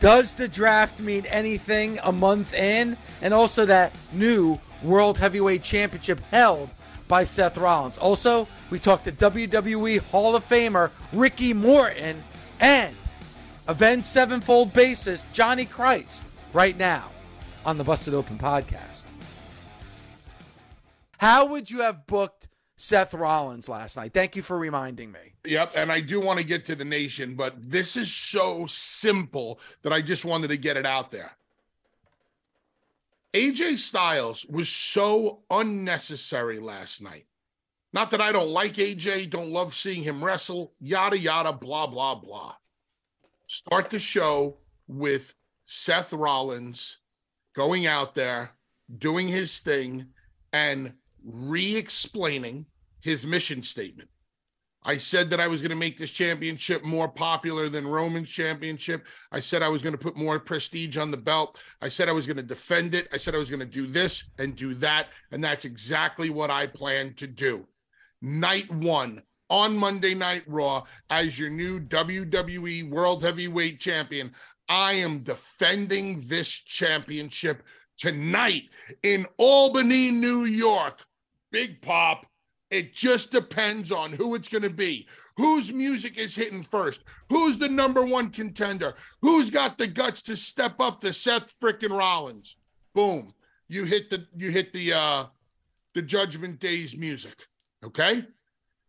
[0.00, 2.96] does the draft mean anything a month in?
[3.22, 6.70] And also that new World Heavyweight Championship held
[7.06, 7.98] by Seth Rollins.
[7.98, 12.22] Also, we talked to WWE Hall of Famer Ricky Morton
[12.60, 12.96] and
[13.68, 17.10] Avenged Sevenfold bassist Johnny Christ right now
[17.64, 19.04] on the Busted Open podcast.
[21.18, 22.48] How would you have booked
[22.80, 24.14] Seth Rollins last night?
[24.14, 25.34] Thank you for reminding me.
[25.44, 29.60] Yep, and I do want to get to the nation, but this is so simple
[29.82, 31.32] that I just wanted to get it out there.
[33.34, 37.26] AJ Styles was so unnecessary last night.
[37.92, 42.14] Not that I don't like AJ, don't love seeing him wrestle, yada, yada, blah, blah,
[42.14, 42.54] blah.
[43.46, 44.56] Start the show
[44.88, 45.34] with
[45.66, 46.96] Seth Rollins
[47.54, 48.52] going out there,
[48.98, 50.06] doing his thing,
[50.52, 50.94] and
[51.24, 52.66] re explaining
[53.00, 54.08] his mission statement.
[54.82, 59.06] I said that I was going to make this championship more popular than Roman's championship.
[59.30, 61.62] I said I was going to put more prestige on the belt.
[61.82, 63.08] I said I was going to defend it.
[63.12, 65.08] I said I was going to do this and do that.
[65.32, 67.66] And that's exactly what I plan to do.
[68.22, 74.32] Night one on Monday Night Raw as your new WWE World Heavyweight Champion.
[74.68, 77.64] I am defending this championship
[77.98, 78.62] tonight
[79.02, 81.02] in Albany, New York.
[81.50, 82.26] Big Pop
[82.70, 85.08] it just depends on who it's going to be.
[85.36, 87.02] Whose music is hitting first?
[87.28, 88.94] Who's the number one contender?
[89.22, 92.56] Who's got the guts to step up to Seth frickin' Rollins?
[92.94, 93.34] Boom.
[93.68, 95.24] You hit the you hit the uh
[95.94, 97.46] the Judgment Day's music.
[97.84, 98.24] Okay?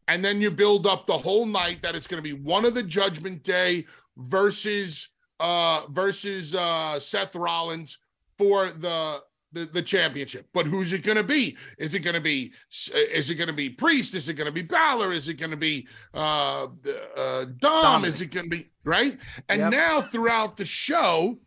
[0.07, 2.73] And then you build up the whole night that it's going to be one of
[2.75, 3.85] the Judgment Day
[4.17, 7.97] versus uh versus uh Seth Rollins
[8.37, 9.21] for the
[9.53, 10.47] the, the championship.
[10.53, 11.57] But who's it going to be?
[11.77, 12.53] Is it going to be
[12.95, 14.15] is it going to be Priest?
[14.15, 15.11] Is it going to be Balor?
[15.11, 16.67] Is it going to be uh,
[17.15, 17.83] uh, Dom?
[17.83, 18.09] Dominic.
[18.09, 19.17] Is it going to be right?
[19.49, 19.71] And yep.
[19.71, 21.37] now throughout the show,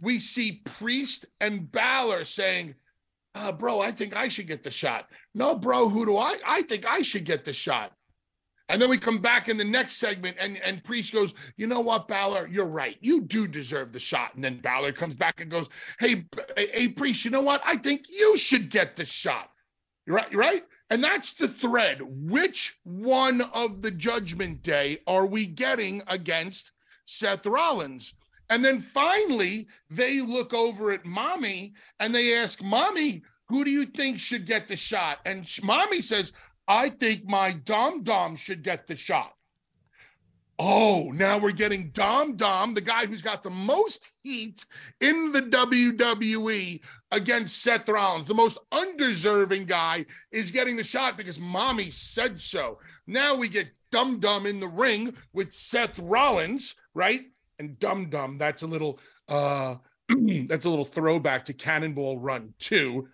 [0.00, 2.74] we see Priest and Balor saying,
[3.34, 6.36] uh, "Bro, I think I should get the shot." No, bro, who do I?
[6.46, 7.92] I think I should get the shot.
[8.70, 11.80] And then we come back in the next segment, and, and Priest goes, You know
[11.80, 12.46] what, Balor?
[12.46, 12.96] You're right.
[13.00, 14.34] You do deserve the shot.
[14.36, 16.24] And then Balor comes back and goes, Hey,
[16.56, 17.60] hey, Priest, you know what?
[17.66, 19.50] I think you should get the shot.
[20.06, 20.64] Right, you're right.
[20.88, 21.98] And that's the thread.
[22.02, 26.72] Which one of the judgment day are we getting against
[27.04, 28.14] Seth Rollins?
[28.50, 33.86] And then finally, they look over at mommy and they ask, Mommy, who do you
[33.86, 35.18] think should get the shot?
[35.24, 36.32] And mommy says,
[36.70, 39.34] I think my Dom Dom should get the shot.
[40.56, 44.64] Oh, now we're getting Dom Dom, the guy who's got the most heat
[45.00, 46.80] in the WWE
[47.10, 48.28] against Seth Rollins.
[48.28, 52.78] The most undeserving guy is getting the shot because mommy said so.
[53.08, 57.22] Now we get Dum Dum in the ring with Seth Rollins, right?
[57.58, 59.74] And Dum Dum, that's a little uh
[60.46, 63.08] that's a little throwback to Cannonball Run 2.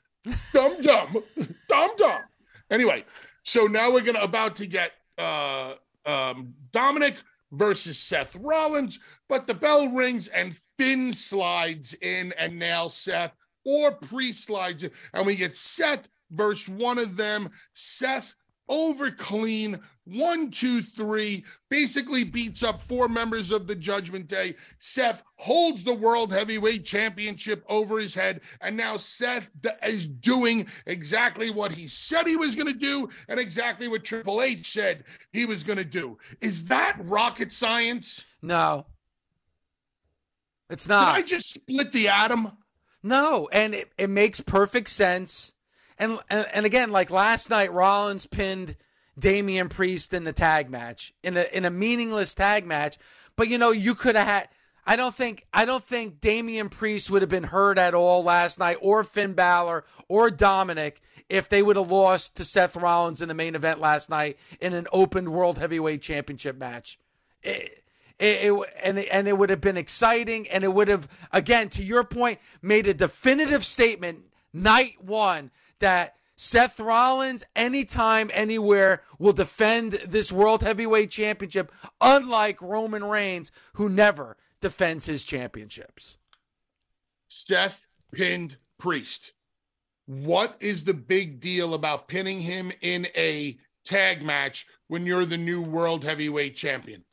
[0.52, 1.23] Dum Dum,
[1.69, 2.20] Dum Dum.
[2.70, 3.05] Anyway,
[3.47, 7.15] so now we're gonna about to get uh, um, Dominic
[7.53, 8.99] versus Seth Rollins,
[9.29, 13.33] but the bell rings and Finn slides in and nails Seth,
[13.65, 17.49] or pre slides in, and we get Seth versus one of them.
[17.73, 18.35] Seth
[18.69, 24.55] over clean, one, two, three, basically beats up four members of the Judgment Day.
[24.79, 28.41] Seth holds the World Heavyweight Championship over his head.
[28.61, 29.49] And now Seth
[29.82, 34.43] is doing exactly what he said he was going to do and exactly what Triple
[34.43, 36.19] H said he was going to do.
[36.41, 38.25] Is that rocket science?
[38.41, 38.87] No.
[40.70, 41.17] It's not.
[41.17, 42.52] Did I just split the atom?
[43.02, 45.52] No, and it, it makes perfect sense.
[45.99, 48.76] And, and and again, like last night, Rollins pinned
[49.19, 52.99] Damian Priest in the tag match in a in a meaningless tag match.
[53.37, 54.49] But you know, you could have had.
[54.89, 58.59] I don't think I don't think Damian Priest would have been hurt at all last
[58.59, 63.29] night, or Finn Balor, or Dominic if they would have lost to Seth Rollins in
[63.29, 66.99] the main event last night in an open World Heavyweight Championship match.
[67.43, 67.83] It,
[68.19, 71.83] it, it, and and it would have been exciting, and it would have again, to
[71.83, 79.93] your point, made a definitive statement night one that Seth Rollins, anytime, anywhere, will defend
[80.06, 86.19] this World Heavyweight Championship, unlike Roman Reigns, who never defends his championships.
[87.29, 89.33] Seth pinned Priest.
[90.05, 95.38] What is the big deal about pinning him in a tag match when you're the
[95.38, 97.05] new World Heavyweight Champion?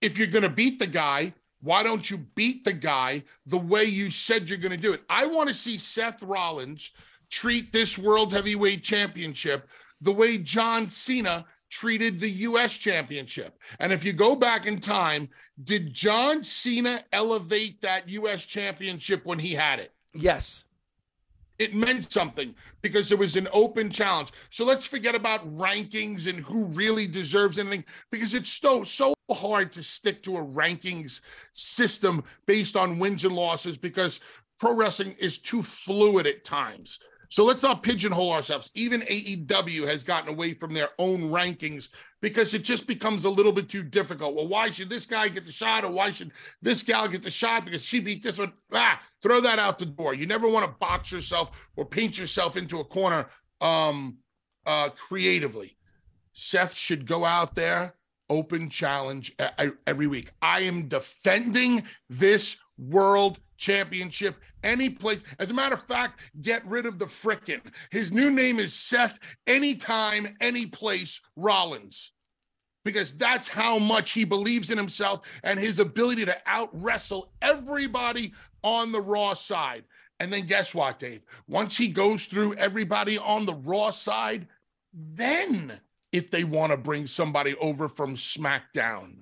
[0.00, 3.84] If you're going to beat the guy, why don't you beat the guy the way
[3.84, 5.02] you said you're going to do it?
[5.08, 6.92] I want to see Seth Rollins
[7.30, 9.68] treat this World Heavyweight Championship
[10.00, 13.58] the way John Cena treated the US Championship.
[13.80, 15.28] And if you go back in time,
[15.64, 19.92] did John Cena elevate that US Championship when he had it?
[20.14, 20.64] Yes.
[21.58, 24.30] It meant something because it was an open challenge.
[24.50, 29.72] So let's forget about rankings and who really deserves anything because it's so so hard
[29.72, 34.20] to stick to a rankings system based on wins and losses because
[34.58, 36.98] pro wrestling is too fluid at times.
[37.28, 38.70] So let's not pigeonhole ourselves.
[38.74, 41.88] Even AEW has gotten away from their own rankings
[42.20, 44.34] because it just becomes a little bit too difficult.
[44.34, 46.32] Well, why should this guy get the shot or why should
[46.62, 48.52] this gal get the shot because she beat this one?
[48.72, 50.14] Ah, throw that out the door.
[50.14, 53.26] You never want to box yourself or paint yourself into a corner
[53.60, 54.18] um,
[54.64, 55.76] uh, creatively.
[56.32, 57.94] Seth should go out there,
[58.28, 59.34] open challenge
[59.86, 60.30] every week.
[60.42, 65.22] I am defending this world championship any place.
[65.38, 67.62] As a matter of fact, get rid of the frickin'.
[67.90, 72.12] His new name is Seth Anytime, Any Place Rollins.
[72.84, 78.32] Because that's how much he believes in himself and his ability to out wrestle everybody
[78.62, 79.84] on the Raw side.
[80.20, 81.22] And then guess what, Dave?
[81.48, 84.46] Once he goes through everybody on the Raw side,
[84.92, 85.80] then
[86.12, 89.18] if they want to bring somebody over from SmackDown,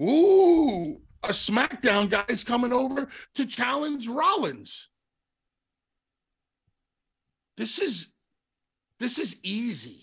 [0.00, 4.88] ooh, a SmackDown guy is coming over to challenge Rollins.
[7.56, 8.08] This is
[8.98, 10.02] this is easy.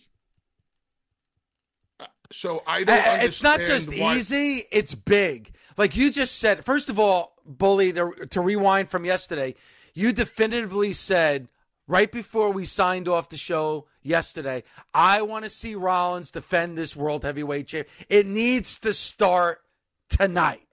[2.00, 3.24] Uh, so I don't.
[3.24, 5.52] It's not just why- easy; it's big.
[5.78, 6.64] Like you just said.
[6.64, 9.56] First of all, bully to, to rewind from yesterday.
[9.94, 11.48] You definitively said
[11.88, 14.64] right before we signed off the show yesterday.
[14.94, 17.88] I want to see Rollins defend this world heavyweight champ.
[18.10, 19.62] It needs to start
[20.10, 20.68] tonight.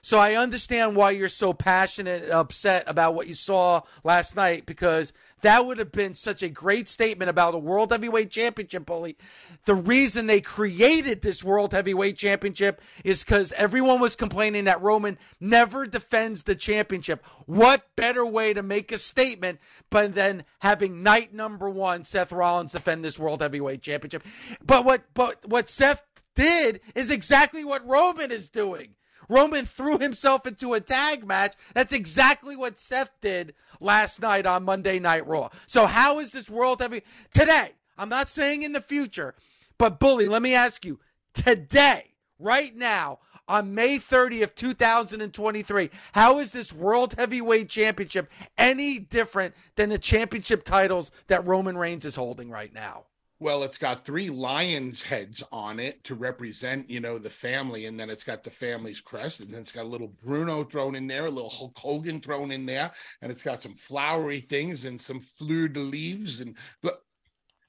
[0.00, 4.66] So I understand why you're so passionate and upset about what you saw last night
[4.66, 5.12] because
[5.42, 9.16] that would have been such a great statement about a World Heavyweight Championship bully.
[9.64, 15.18] The reason they created this World Heavyweight Championship is because everyone was complaining that Roman
[15.40, 17.24] never defends the championship.
[17.46, 19.60] What better way to make a statement
[19.90, 24.24] but then having night number one Seth Rollins defend this World Heavyweight Championship?
[24.64, 26.02] But what but what Seth
[26.34, 28.94] did is exactly what Roman is doing.
[29.28, 31.54] Roman threw himself into a tag match.
[31.74, 35.48] That's exactly what Seth did last night on Monday Night Raw.
[35.66, 37.72] So how is this world heavy today?
[37.96, 39.34] I'm not saying in the future,
[39.76, 41.00] but bully, let me ask you
[41.34, 43.18] today, right now,
[43.48, 45.90] on May 30th, 2023.
[46.12, 52.04] How is this World Heavyweight Championship any different than the championship titles that Roman Reigns
[52.04, 53.04] is holding right now?
[53.40, 57.98] Well, it's got three lions' heads on it to represent, you know, the family, and
[57.98, 61.06] then it's got the family's crest, and then it's got a little Bruno thrown in
[61.06, 62.90] there, a little Hulk Hogan thrown in there,
[63.22, 66.56] and it's got some flowery things and some fleur de leaves, and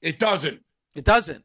[0.02, 0.60] it doesn't.
[0.96, 1.44] It doesn't.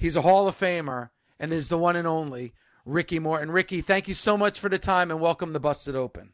[0.00, 2.54] He's a Hall of Famer and is the one and only
[2.86, 3.50] Ricky Morton.
[3.50, 6.32] Ricky, thank you so much for the time and welcome to Busted Open.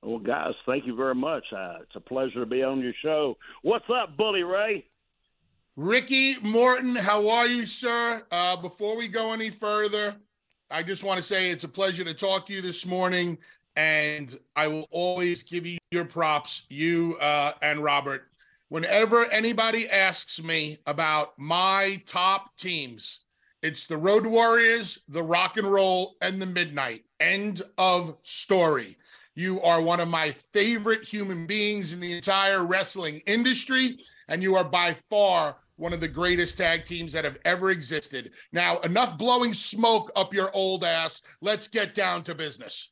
[0.00, 1.44] Well, guys, thank you very much.
[1.54, 3.36] Uh, it's a pleasure to be on your show.
[3.60, 4.86] What's up, Bully Ray?
[5.76, 8.22] Ricky Morton, how are you, sir?
[8.30, 10.16] Uh, before we go any further,
[10.70, 13.36] I just want to say it's a pleasure to talk to you this morning,
[13.76, 18.31] and I will always give you your props, you uh, and Robert.
[18.72, 23.20] Whenever anybody asks me about my top teams,
[23.60, 27.04] it's the Road Warriors, the Rock and Roll, and the Midnight.
[27.20, 28.96] End of story.
[29.34, 33.98] You are one of my favorite human beings in the entire wrestling industry,
[34.28, 38.32] and you are by far one of the greatest tag teams that have ever existed.
[38.52, 41.20] Now, enough blowing smoke up your old ass.
[41.42, 42.90] Let's get down to business.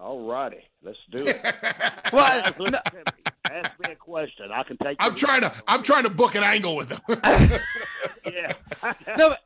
[0.00, 1.40] All righty, let's do it.
[2.12, 2.66] well, Guys, me.
[3.50, 4.50] Ask me a question.
[4.52, 4.96] I can take.
[5.00, 7.00] I'm trying to I'm trying to book an angle with them.
[8.32, 8.52] Yeah.
[9.18, 9.40] no, but,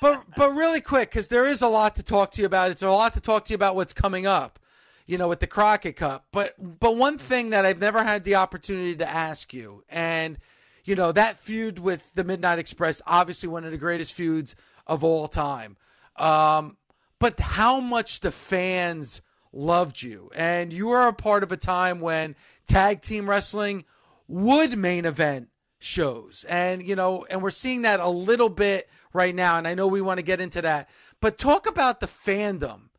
[0.00, 2.70] but but really quick because there is a lot to talk to you about.
[2.70, 4.60] It's a lot to talk to you about what's coming up,
[5.06, 6.26] you know, with the Crockett Cup.
[6.32, 10.38] But but one thing that I've never had the opportunity to ask you, and
[10.84, 14.54] you know that feud with the Midnight Express, obviously one of the greatest feuds
[14.86, 15.76] of all time.
[16.16, 16.76] Um,
[17.18, 19.20] but how much the fans
[19.52, 22.34] loved you, and you are a part of a time when
[22.66, 23.84] tag team wrestling
[24.28, 26.44] would main event shows.
[26.48, 29.58] And, you know, and we're seeing that a little bit right now.
[29.58, 30.88] And I know we want to get into that.
[31.20, 32.90] But talk about the fandom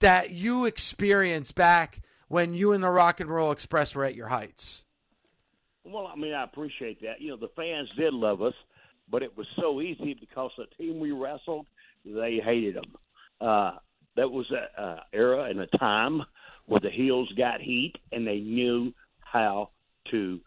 [0.00, 4.28] that you experienced back when you and the Rock and Roll Express were at your
[4.28, 4.84] heights.
[5.84, 7.20] Well, I mean, I appreciate that.
[7.20, 8.54] You know, the fans did love us,
[9.08, 11.66] but it was so easy because the team we wrestled,
[12.04, 12.92] they hated them.
[13.40, 13.72] Uh,
[14.16, 16.22] that was a, a era and a time
[16.66, 19.70] where the heels got heat and they knew how
[20.10, 20.40] to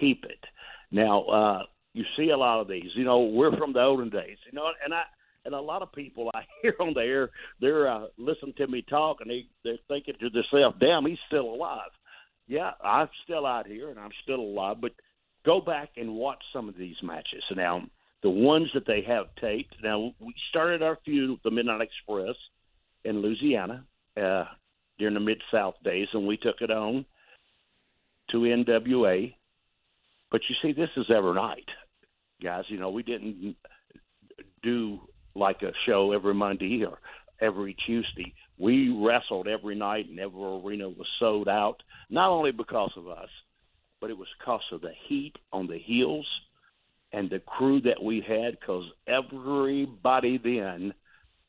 [0.00, 0.44] keep it.
[0.90, 2.90] Now, uh, you see a lot of these.
[2.94, 4.38] You know, we're from the olden days.
[4.46, 5.02] You know, and I
[5.44, 8.82] and a lot of people I hear on the air, they're uh, listening to me
[8.88, 11.90] talk, and they they're thinking to themselves, "Damn, he's still alive."
[12.46, 14.76] Yeah, I'm still out here, and I'm still alive.
[14.80, 14.92] But
[15.44, 17.42] go back and watch some of these matches.
[17.54, 17.82] Now,
[18.22, 19.74] the ones that they have taped.
[19.82, 22.36] Now, we started our feud with the Midnight Express
[23.08, 23.84] in Louisiana
[24.20, 24.44] uh,
[24.98, 27.04] during the Mid South days, and we took it on
[28.30, 29.34] to NWA.
[30.30, 31.68] But you see, this is every night,
[32.42, 32.64] guys.
[32.68, 33.56] You know, we didn't
[34.62, 34.98] do
[35.34, 36.98] like a show every Monday or
[37.40, 38.34] every Tuesday.
[38.58, 41.76] We wrestled every night, and every arena was sold out.
[42.10, 43.28] Not only because of us,
[44.00, 46.26] but it was because of the heat on the heels
[47.12, 48.58] and the crew that we had.
[48.58, 50.92] Because everybody then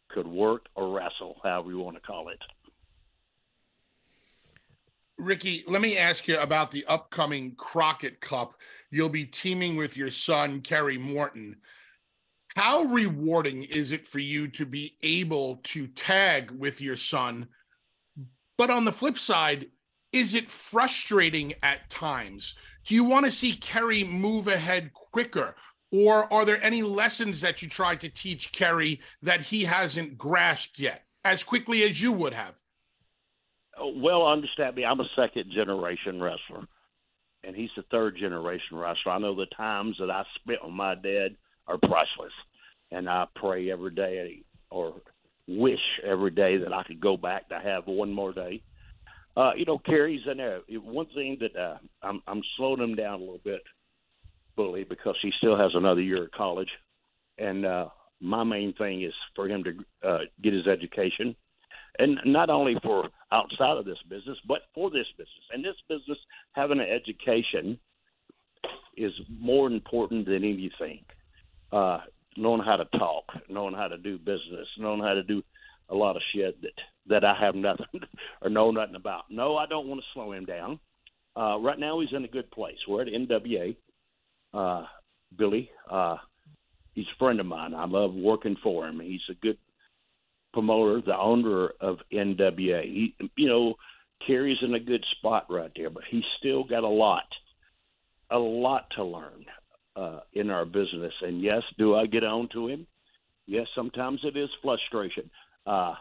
[0.10, 2.40] could work or wrestle, however you want to call it.
[5.18, 8.56] Ricky, let me ask you about the upcoming Crockett Cup.
[8.90, 11.58] You'll be teaming with your son, Kerry Morton.
[12.56, 17.48] How rewarding is it for you to be able to tag with your son?
[18.58, 19.68] But on the flip side,
[20.12, 22.56] is it frustrating at times?
[22.86, 25.56] Do you want to see Kerry move ahead quicker?
[25.92, 30.80] Or are there any lessons that you tried to teach Kerry that he hasn't grasped
[30.80, 32.62] yet as quickly as you would have?
[33.82, 34.86] well, understand me.
[34.86, 36.68] I'm a second generation wrestler,
[37.44, 39.14] and he's a third generation wrestler.
[39.14, 41.36] I know the times that I spent with my dad
[41.68, 42.34] are priceless,
[42.92, 44.96] and I pray every day or
[45.48, 48.62] wish every day that I could go back to have one more day.
[49.38, 50.60] Uh, you know, Kerry's in there.
[50.70, 53.62] One thing that uh, I'm, I'm slowing him down a little bit,
[54.60, 56.70] bully, because he still has another year of college,
[57.38, 57.88] and uh,
[58.20, 59.72] my main thing is for him to
[60.08, 61.34] uh, get his education
[62.00, 65.46] and not only for outside of this business, but for this business.
[65.52, 66.18] And this business,
[66.54, 67.78] having an education
[68.98, 71.04] is more important than anything.
[71.72, 72.00] Uh,
[72.38, 75.44] knowing how to talk, knowing how to do business, knowing how to do
[75.90, 76.72] a lot of shit that
[77.08, 77.86] that I have nothing
[78.42, 79.24] or know nothing about.
[79.30, 80.80] No, I don't want to slow him down.
[81.36, 82.78] Uh, right now, he's in a good place.
[82.88, 83.76] We're at NWA.
[84.54, 84.86] Uh,
[85.38, 86.18] Billy, uh,
[86.94, 87.74] he's a friend of mine.
[87.74, 89.00] I love working for him.
[89.00, 89.58] He's a good
[90.54, 92.84] promoter, the owner of NWA.
[92.84, 93.76] He, you know,
[94.26, 97.26] Kerry's in a good spot right there, but he's still got a lot,
[98.32, 99.46] a lot to learn
[99.96, 101.14] uh, in our business.
[101.22, 102.88] And yes, do I get on to him?
[103.46, 105.30] Yes, sometimes it is frustration.
[105.66, 105.94] Uh,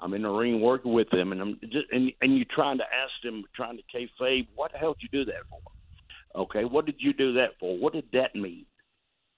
[0.00, 2.84] I'm in the ring working with him, and I'm just and and you're trying to
[2.84, 5.60] ask him, trying to kayfabe, what the hell did you do that for?
[6.34, 7.76] Okay, what did you do that for?
[7.78, 8.66] What did that mean?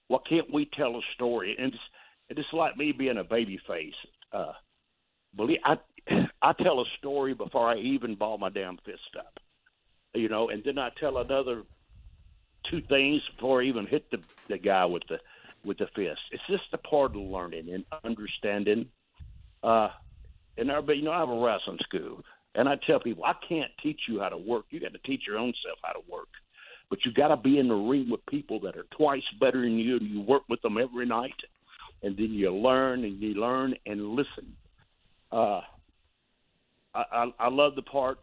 [0.07, 1.55] Why can't we tell a story?
[1.57, 3.93] And it's, it's like me being a baby face
[4.33, 4.53] uh,
[5.35, 5.77] believe I
[6.41, 9.39] I tell a story before I even ball my damn fist up,
[10.13, 11.63] you know, and then I tell another
[12.69, 14.19] two things before I even hit the
[14.49, 15.19] the guy with the
[15.63, 16.19] with the fist.
[16.31, 18.87] It's just a part of learning and understanding.
[19.63, 19.89] Uh,
[20.57, 22.21] and I, but you know, I have a wrestling school,
[22.55, 24.65] and I tell people I can't teach you how to work.
[24.71, 26.27] You got to teach your own self how to work.
[26.93, 29.79] But you got to be in the ring with people that are twice better than
[29.79, 31.33] you, and you work with them every night,
[32.03, 34.55] and then you learn and you learn and listen.
[35.31, 35.61] Uh,
[36.93, 38.19] I, I, I love the part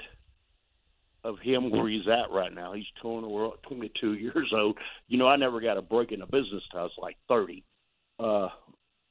[1.25, 2.75] of him where he's at right now.
[2.75, 4.79] He's 22 years old.
[5.09, 7.65] You know, I never got a break in a business till I was like 30,
[8.21, 8.51] uh,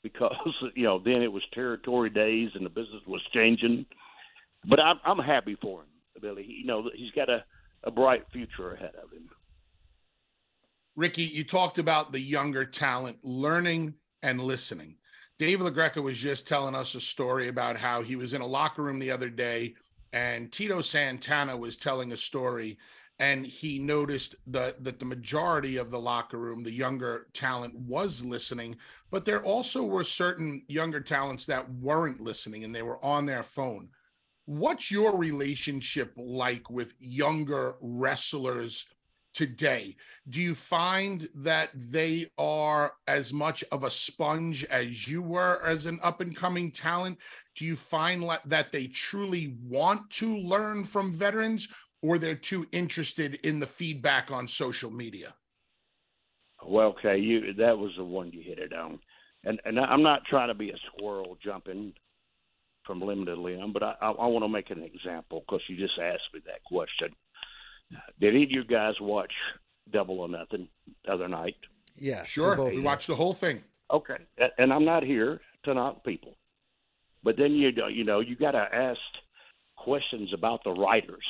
[0.04, 0.38] because
[0.74, 3.86] you know then it was territory days and the business was changing.
[4.70, 5.88] But I'm I'm happy for him,
[6.22, 6.46] Billy.
[6.48, 7.44] You know, he's got a
[7.84, 9.30] a bright future ahead of him.
[10.96, 14.96] Ricky, you talked about the younger talent learning and listening.
[15.38, 18.84] Dave LaGreca was just telling us a story about how he was in a locker
[18.84, 19.75] room the other day
[20.12, 22.77] and Tito Santana was telling a story
[23.19, 28.24] and he noticed that that the majority of the locker room the younger talent was
[28.24, 28.75] listening
[29.12, 33.43] but there also were certain younger talents that weren't listening and they were on their
[33.43, 33.89] phone
[34.46, 38.88] what's your relationship like with younger wrestlers
[39.33, 39.95] today?
[40.29, 45.86] Do you find that they are as much of a sponge as you were as
[45.86, 47.17] an up and coming talent?
[47.55, 51.67] Do you find that they truly want to learn from veterans
[52.01, 55.33] or they're too interested in the feedback on social media?
[56.65, 59.00] Well okay you that was the one you hit it on.
[59.45, 61.93] And and i'm not trying to be a squirrel jumping
[62.83, 65.77] from limb to limb but i i, I want to make an example because you
[65.77, 67.15] just asked me that question
[68.19, 69.31] did any of you guys watch
[69.91, 70.67] Double or Nothing
[71.05, 71.55] the other night?
[71.96, 72.55] Yeah, sure.
[72.63, 73.63] We watched the whole thing.
[73.91, 74.17] Okay,
[74.58, 76.38] and I'm not here to knock people,
[77.24, 79.00] but then you you know you got to ask
[79.77, 81.25] questions about the writers.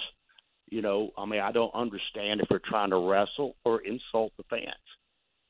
[0.69, 4.43] You know, I mean, I don't understand if they're trying to wrestle or insult the
[4.49, 4.75] fans.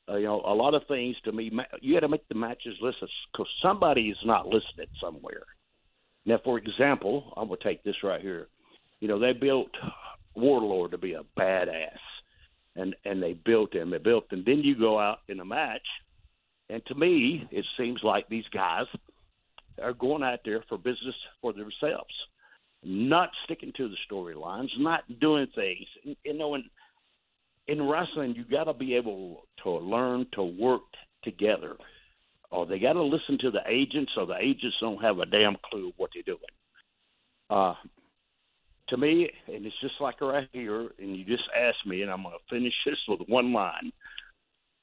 [0.10, 1.52] Uh, you know, a lot of things to me,
[1.82, 5.44] you got to make the matches listen because somebody is not listening somewhere.
[6.26, 8.48] Now, for example, I'm going to take this right here.
[9.02, 9.72] You know, they built
[10.40, 12.00] Wardlow to be a badass,
[12.76, 13.92] and and they built him.
[13.92, 14.44] They built him.
[14.46, 15.88] Then you go out in a match,
[16.70, 18.86] and to me, it seems like these guys
[19.82, 22.14] are going out there for business for themselves,
[22.84, 25.86] not sticking to the storylines, not doing things.
[26.24, 26.64] You know, in
[27.68, 30.82] in wrestling, you got to be able to learn to work
[31.24, 31.76] together,
[32.52, 35.58] or they got to listen to the agents, or the agents don't have a damn
[35.70, 36.40] clue what they're doing.
[37.50, 37.74] Uh,
[38.90, 42.24] to me, and it's just like right here, and you just asked me, and I'm
[42.24, 43.92] going to finish this with one line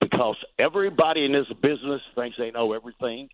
[0.01, 3.29] because everybody in this business thinks they know everything,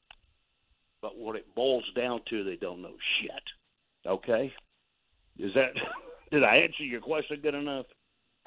[1.00, 4.11] but what it boils down to, they don't know shit.
[4.11, 4.52] Okay?
[5.38, 5.72] Is that
[6.30, 7.87] did I answer your question good enough?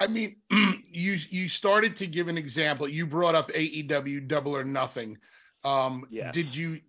[0.00, 2.88] I mean, you you started to give an example.
[2.88, 5.18] You brought up AEW Double or Nothing.
[5.64, 6.34] Um, yes.
[6.34, 6.80] Did you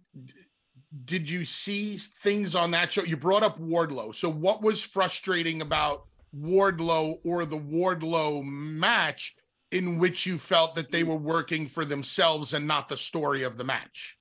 [1.06, 3.04] did you see things on that show?
[3.04, 4.16] You brought up Wardlow.
[4.16, 9.36] So what was frustrating about Wardlow or the Wardlow match
[9.72, 13.58] in which you felt that they were working for themselves and not the story of
[13.58, 14.18] the match?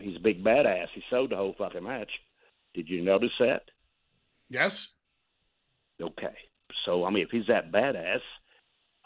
[0.00, 0.88] He's a big badass.
[0.94, 2.10] He sold the whole fucking match.
[2.74, 3.62] Did you notice that?
[4.50, 4.88] Yes.
[6.02, 6.34] Okay.
[6.84, 8.20] So I mean, if he's that badass,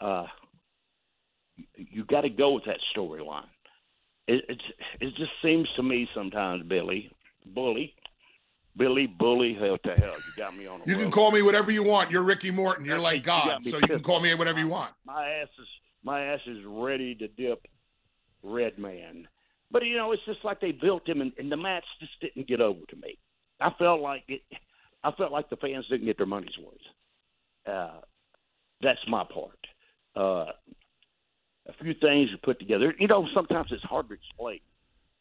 [0.01, 0.25] uh,
[1.75, 3.47] you got to go with that storyline
[4.29, 4.61] it, it
[5.01, 7.11] it just seems to me sometimes, Billy,
[7.47, 7.95] bully,
[8.77, 10.15] Billy, bully, hell to hell.
[10.15, 10.81] You got me on.
[10.85, 11.01] you road.
[11.01, 12.11] can call me whatever you want.
[12.11, 12.85] You're Ricky Morton.
[12.85, 14.93] You're like God, you so you can call me whatever you want.
[15.05, 15.67] My ass is
[16.03, 17.65] my ass is ready to dip
[18.43, 19.27] Red Man,
[19.71, 22.47] but you know it's just like they built him, and, and the match just didn't
[22.47, 23.17] get over to me.
[23.59, 24.41] I felt like it.
[25.03, 27.73] I felt like the fans didn't get their money's worth.
[27.75, 28.01] Uh,
[28.81, 29.57] that's my part.
[30.15, 30.51] Uh,
[31.69, 32.93] a few things to put together.
[32.99, 34.59] You know, sometimes it's hard to explain.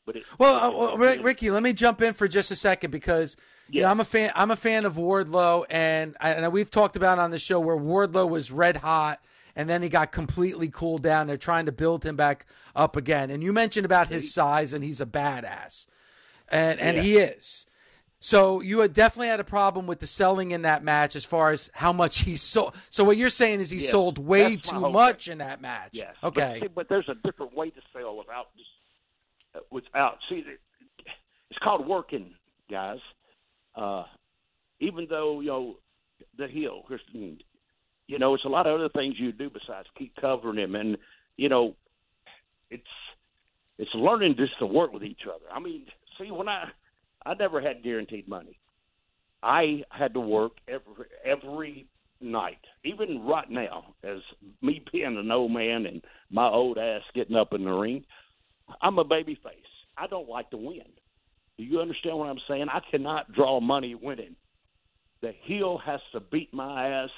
[0.07, 3.37] But it, well, uh, well, Ricky, let me jump in for just a second because
[3.69, 4.31] you know I'm a fan.
[4.35, 7.77] I'm a fan of Wardlow, and I, and we've talked about on the show where
[7.77, 9.21] Wardlow was red hot,
[9.55, 11.27] and then he got completely cooled down.
[11.27, 13.31] They're trying to build him back up again.
[13.31, 15.87] And you mentioned about his size, and he's a badass,
[16.49, 17.03] and and yeah.
[17.03, 17.67] he is.
[18.21, 21.53] So you had definitely had a problem with the selling in that match as far
[21.53, 22.75] as how much he sold.
[22.91, 25.33] So what you're saying is he yeah, sold way too much thing.
[25.33, 25.91] in that match.
[25.93, 26.17] Yes.
[26.25, 26.59] Okay.
[26.61, 28.71] But, but, there's a different way to sell without just
[29.55, 30.19] uh, without.
[30.29, 30.43] See,
[31.51, 32.35] it's called working,
[32.69, 32.99] guys.
[33.77, 34.05] Uh,
[34.81, 35.77] even though you know
[36.37, 36.83] the heel,
[38.09, 40.97] you know, it's a lot of other things you do besides keep covering him, and
[41.37, 41.77] you know,
[42.69, 42.83] it's
[43.79, 45.45] it's learning just to work with each other.
[45.53, 45.87] I mean,
[46.19, 46.65] see when I
[47.29, 48.59] I never had guaranteed money.
[49.43, 51.87] I had to work every every
[52.23, 54.19] night, even right now, as
[54.63, 58.05] me being an old man and my old ass getting up in the ring,
[58.81, 59.55] I'm a baby face.
[59.99, 60.87] I don't like to win.
[61.59, 62.67] Do you understand what I'm saying?
[62.71, 64.35] I cannot draw money winning.
[65.21, 67.11] The heel has to beat my ass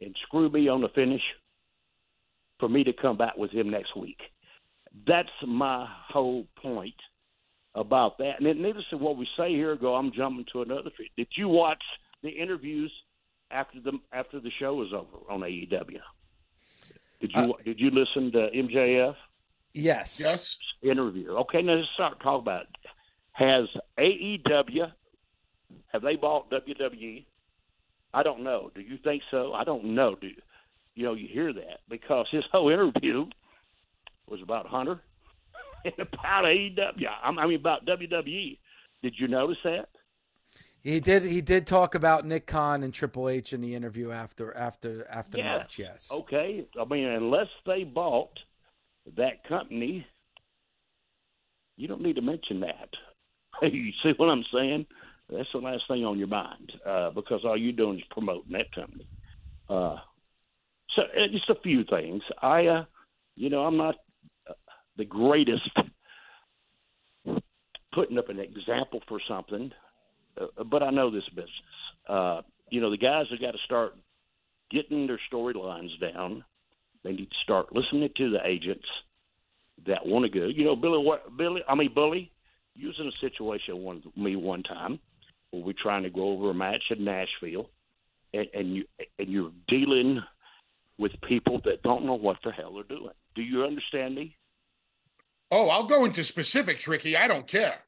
[0.00, 1.22] and screw me on the finish
[2.60, 4.20] for me to come back with him next week.
[5.06, 6.94] That's my whole point
[7.80, 8.38] about that.
[8.38, 9.94] And then, needless to what we say here, go.
[9.94, 10.90] I'm jumping to another.
[11.16, 11.82] Did you watch
[12.22, 12.92] the interviews
[13.50, 16.00] after the after the show was over on AEW?
[17.20, 19.16] Did you uh, did you listen to MJF?
[19.72, 20.20] Yes.
[20.20, 20.56] Yes.
[20.82, 21.30] Interview.
[21.36, 22.62] Okay, now let's start talking about.
[22.62, 22.68] It.
[23.32, 24.92] Has AEW
[25.92, 27.24] have they bought WWE?
[28.12, 28.70] I don't know.
[28.74, 29.52] Do you think so?
[29.54, 30.16] I don't know.
[30.20, 30.34] Do you,
[30.94, 31.14] you know?
[31.14, 33.26] You hear that because his whole interview
[34.28, 35.00] was about Hunter
[35.84, 37.06] and about AEW.
[37.22, 38.58] I mean about WWE.
[39.02, 39.88] Did you notice that?
[40.82, 41.22] He did.
[41.24, 45.38] He did talk about Nick Khan and Triple H in the interview after after after
[45.38, 45.44] yes.
[45.44, 45.78] match.
[45.78, 46.08] Yes.
[46.10, 46.66] Okay.
[46.80, 48.38] I mean, unless they bought
[49.16, 50.06] that company,
[51.76, 52.88] you don't need to mention that.
[53.62, 54.86] you see what I'm saying?
[55.28, 58.72] That's the last thing on your mind uh, because all you're doing is promoting that
[58.74, 59.06] company.
[59.68, 59.96] Uh,
[60.96, 62.22] so uh, just a few things.
[62.42, 62.84] I, uh,
[63.36, 63.96] you know, I'm not
[65.00, 65.70] the greatest
[67.94, 69.72] putting up an example for something,
[70.38, 71.50] uh, but I know this business.
[72.06, 73.94] Uh, you know, the guys have got to start
[74.70, 76.44] getting their storylines down.
[77.02, 78.84] They need to start listening to the agents
[79.86, 80.46] that want to go.
[80.46, 82.30] You know, Billy, what, Billy, I mean, Bully,
[82.76, 85.00] you was in a situation with me one time
[85.50, 87.70] where we're trying to go over a match in Nashville,
[88.34, 88.84] and, and you
[89.18, 90.20] and you're dealing
[90.98, 93.14] with people that don't know what the hell they're doing.
[93.34, 94.36] Do you understand me?
[95.50, 97.16] Oh, I'll go into specifics, Ricky.
[97.16, 97.78] I don't care.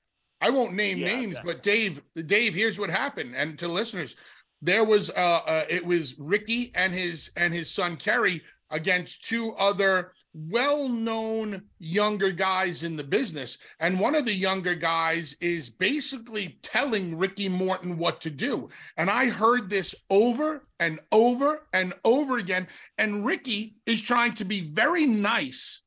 [0.40, 3.34] I won't name yeah, names, but Dave, Dave, here's what happened.
[3.36, 4.16] And to listeners,
[4.60, 9.52] there was uh, uh it was Ricky and his and his son Kerry against two
[9.54, 13.58] other well known younger guys in the business.
[13.80, 18.70] And one of the younger guys is basically telling Ricky Morton what to do.
[18.96, 22.66] And I heard this over and over and over again.
[22.98, 25.81] And Ricky is trying to be very nice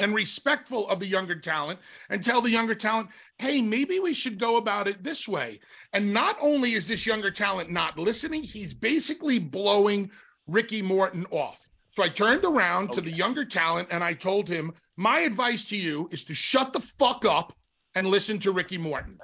[0.00, 3.08] and respectful of the younger talent and tell the younger talent,
[3.38, 5.60] hey, maybe we should go about it this way.
[5.92, 10.10] And not only is this younger talent not listening, he's basically blowing
[10.46, 11.68] Ricky Morton off.
[11.88, 12.94] So I turned around okay.
[12.96, 16.72] to the younger talent and I told him, My advice to you is to shut
[16.72, 17.52] the fuck up
[17.94, 19.18] and listen to Ricky Morton.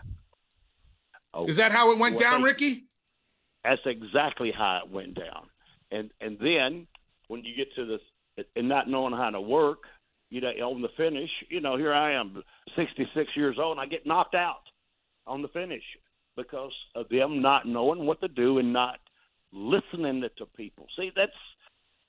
[1.32, 2.86] Oh, is that how it went well, down, Ricky?
[3.62, 5.48] That's exactly how it went down.
[5.90, 6.86] And and then
[7.28, 9.84] when you get to this and not knowing how to work,
[10.30, 12.42] you know, on the finish, you know, here I am,
[12.76, 14.62] 66 years old, and I get knocked out
[15.26, 15.82] on the finish
[16.36, 18.98] because of them not knowing what to do and not
[19.52, 20.86] listening to people.
[20.96, 21.32] See, that's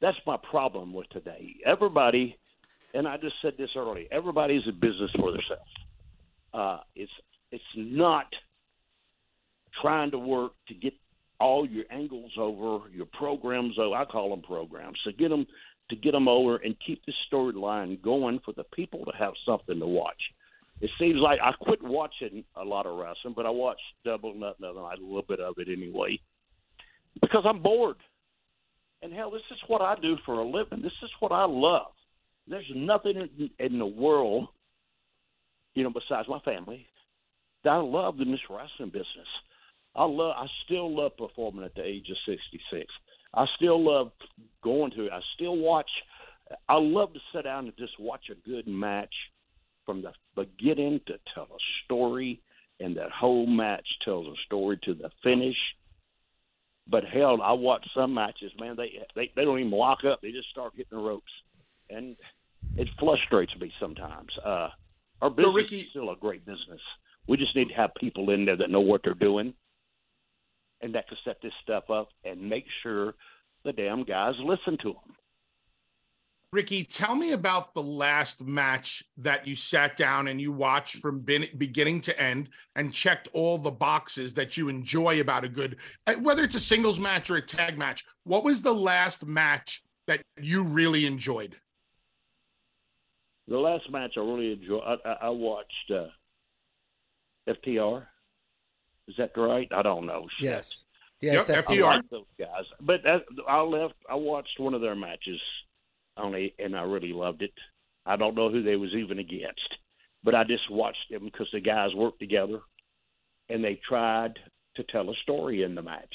[0.01, 1.55] that's my problem with today.
[1.65, 2.37] Everybody,
[2.93, 4.05] and I just said this earlier.
[4.11, 5.71] Everybody's a business for themselves.
[6.53, 7.11] Uh, it's
[7.51, 8.27] it's not
[9.81, 10.93] trying to work to get
[11.39, 13.75] all your angles over, your programs.
[13.79, 14.97] Oh, I call them programs.
[15.03, 15.45] So get them
[15.89, 19.79] to get them over and keep the storyline going for the people to have something
[19.79, 20.21] to watch.
[20.79, 24.65] It seems like I quit watching a lot of wrestling, but I watched Double Nothing,
[24.65, 26.19] a little bit of it anyway,
[27.21, 27.97] because I'm bored.
[29.01, 30.81] And hell, this is what I do for a living.
[30.81, 31.91] This is what I love.
[32.47, 34.47] There's nothing in, in the world,
[35.75, 36.85] you know, besides my family,
[37.63, 39.27] that I love in this wrestling business.
[39.95, 40.35] I love.
[40.37, 42.85] I still love performing at the age of 66.
[43.37, 44.11] I still love
[44.63, 45.09] going to.
[45.11, 45.89] I still watch.
[46.67, 49.13] I love to sit down and just watch a good match
[49.85, 52.41] from the beginning to tell a story,
[52.79, 55.55] and that whole match tells a story to the finish
[56.89, 58.75] but hell, I watch some matches, man.
[58.77, 61.31] They they they don't even lock up; they just start hitting the ropes,
[61.89, 62.15] and
[62.77, 64.29] it frustrates me sometimes.
[64.43, 64.69] Uh,
[65.21, 66.81] our business so Ricky, is still a great business.
[67.27, 69.53] We just need to have people in there that know what they're doing,
[70.81, 73.15] and that can set this stuff up and make sure
[73.63, 75.15] the damn guys listen to them.
[76.53, 81.19] Ricky, tell me about the last match that you sat down and you watched from
[81.19, 85.75] beginning to end and checked all the boxes that you enjoy about a good,
[86.07, 88.05] uh, whether it's a singles match or a tag match.
[88.23, 91.57] What was the last match that you really enjoyed?
[93.49, 96.07] The last match I really enjoyed, I, I watched uh,
[97.49, 98.05] FTR.
[99.07, 99.67] Is that right?
[99.71, 100.27] I don't know.
[100.39, 100.83] Yes.
[101.19, 101.81] Yeah, yep, FTR.
[101.81, 103.95] Like those guys, but that, I left.
[104.07, 105.41] I watched one of their matches
[106.15, 107.53] only, and I really loved it.
[108.05, 109.77] I don't know who they was even against,
[110.23, 112.59] but I just watched them because the guys worked together,
[113.49, 114.37] and they tried
[114.75, 116.13] to tell a story in the match,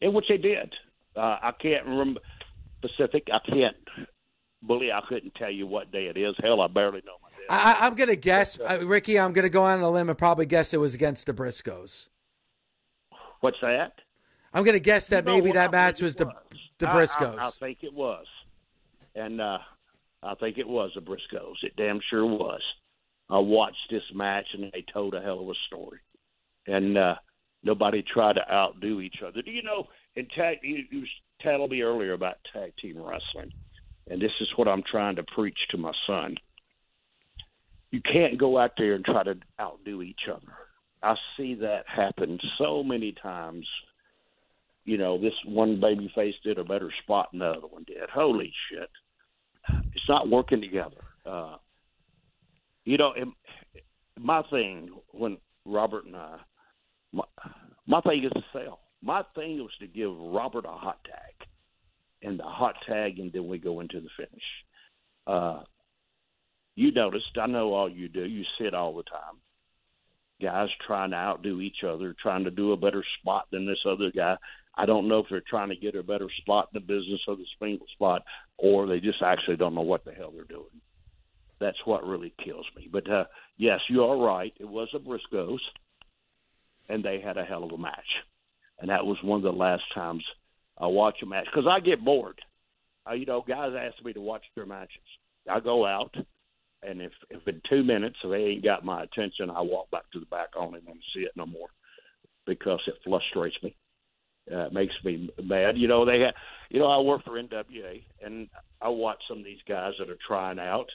[0.00, 0.74] and which they did.
[1.14, 2.20] Uh, I can't remember
[2.80, 3.28] Pacific.
[3.32, 3.76] I can't.
[4.60, 6.34] Bully, I couldn't tell you what day it is.
[6.42, 7.44] Hell, I barely know my day.
[7.48, 9.18] I, I'm going to guess, uh, Ricky.
[9.18, 12.08] I'm going to go on a limb and probably guess it was against the Briscoes.
[13.42, 13.94] What's that?
[14.54, 15.54] I'm going to guess that You maybe what?
[15.54, 16.32] that I match was it the
[16.78, 17.38] the Briscoes.
[17.38, 18.24] I, I, think it was,
[19.16, 19.58] and uh,
[20.22, 21.56] I think it was the Briscoes.
[21.62, 22.60] It damn sure was.
[23.28, 25.98] I watched this match, and they told a hell of a story,
[26.68, 27.16] and uh,
[27.64, 29.42] nobody tried to outdo each other.
[29.42, 29.88] Do you know?
[30.14, 31.08] In tag, you, you was
[31.40, 33.52] telling me earlier about tag team wrestling,
[34.08, 36.36] and this is what I'm trying to preach to my son.
[37.90, 40.52] You can't go out there and try to outdo each other.
[41.02, 43.66] I see that happen so many times
[44.84, 48.10] you know, this one baby face did a better spot than the other one did.
[48.12, 48.90] Holy shit.
[49.94, 51.04] It's not working together.
[51.24, 51.56] Uh,
[52.84, 53.28] you know, it,
[54.18, 56.38] my thing when Robert and I,
[57.12, 57.24] my,
[57.86, 58.80] my thing is to sell.
[59.02, 61.48] My thing was to give Robert a hot tag
[62.22, 64.42] and the hot tag, and then we go into the finish.
[65.26, 65.62] Uh,
[66.74, 69.38] you noticed, I know all you do, you sit all the time.
[70.42, 74.10] Guys trying to outdo each other, trying to do a better spot than this other
[74.14, 74.36] guy.
[74.74, 77.36] I don't know if they're trying to get a better spot in the business or
[77.36, 78.22] the single spot,
[78.58, 80.80] or they just actually don't know what the hell they're doing.
[81.60, 82.88] That's what really kills me.
[82.90, 83.24] But uh,
[83.56, 84.52] yes, you are right.
[84.58, 85.60] It was a Briscoes,
[86.88, 88.00] and they had a hell of a match,
[88.80, 90.24] and that was one of the last times
[90.78, 92.40] I watch a match because I get bored.
[93.08, 95.02] Uh, you know, guys ask me to watch their matches.
[95.48, 96.14] I go out,
[96.82, 100.10] and if if in two minutes if they ain't got my attention, I walk back
[100.12, 100.48] to the back.
[100.54, 101.68] I don't even want to see it no more
[102.46, 103.74] because it frustrates me.
[104.50, 105.78] Uh, it makes me mad.
[105.78, 106.34] You know, they have,
[106.68, 108.48] you know, I work for NWA and
[108.80, 110.88] I watch some of these guys that are trying out.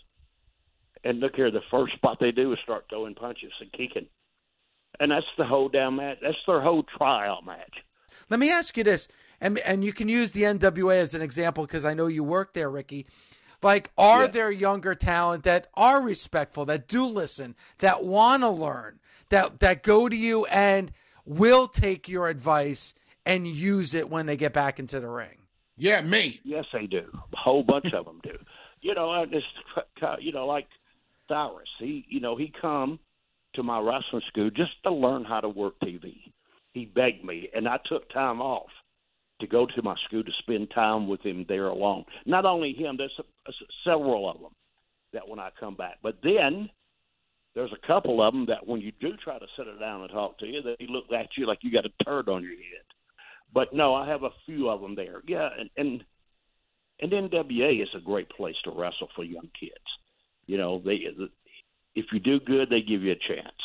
[1.04, 4.08] And look here, the first spot they do is start throwing punches and kicking.
[5.00, 6.18] And that's the whole damn match.
[6.22, 7.74] That's their whole tryout match.
[8.30, 9.08] Let me ask you this,
[9.40, 12.54] and and you can use the NWA as an example because I know you work
[12.54, 13.06] there, Ricky.
[13.62, 14.28] Like, are Yeah.
[14.28, 19.84] there younger talent that are respectful, that do listen, that want to learn, that that
[19.84, 20.92] go to you and
[21.26, 22.94] will take your advice
[23.26, 25.40] and use it when they get back into the ring?
[25.76, 26.40] Yeah, me.
[26.44, 27.10] Yes, they do.
[27.34, 28.38] A whole bunch of them do.
[28.82, 29.48] You know, I just
[30.20, 30.68] you know, like
[31.28, 31.68] Cyrus.
[31.80, 33.00] He, you know, he come
[33.56, 36.32] to my wrestling school just to learn how to work TV.
[36.74, 38.70] He begged me, and I took time off
[39.40, 42.06] to go to my school to spend time with him there alone.
[42.26, 44.52] Not only him, there's a, uh, several of them
[45.14, 45.98] that when I come back.
[46.02, 46.70] But then
[47.56, 50.38] there's a couple of them that when you do try to sit down and talk
[50.40, 52.86] to you, they look at you like you got a turd on your head.
[53.54, 55.22] But no, I have a few of them there.
[55.28, 56.04] Yeah, and and,
[57.00, 59.74] and NWA is a great place to wrestle for young kids.
[60.46, 61.00] You know, they
[61.96, 63.58] if you do good, they give you a chance,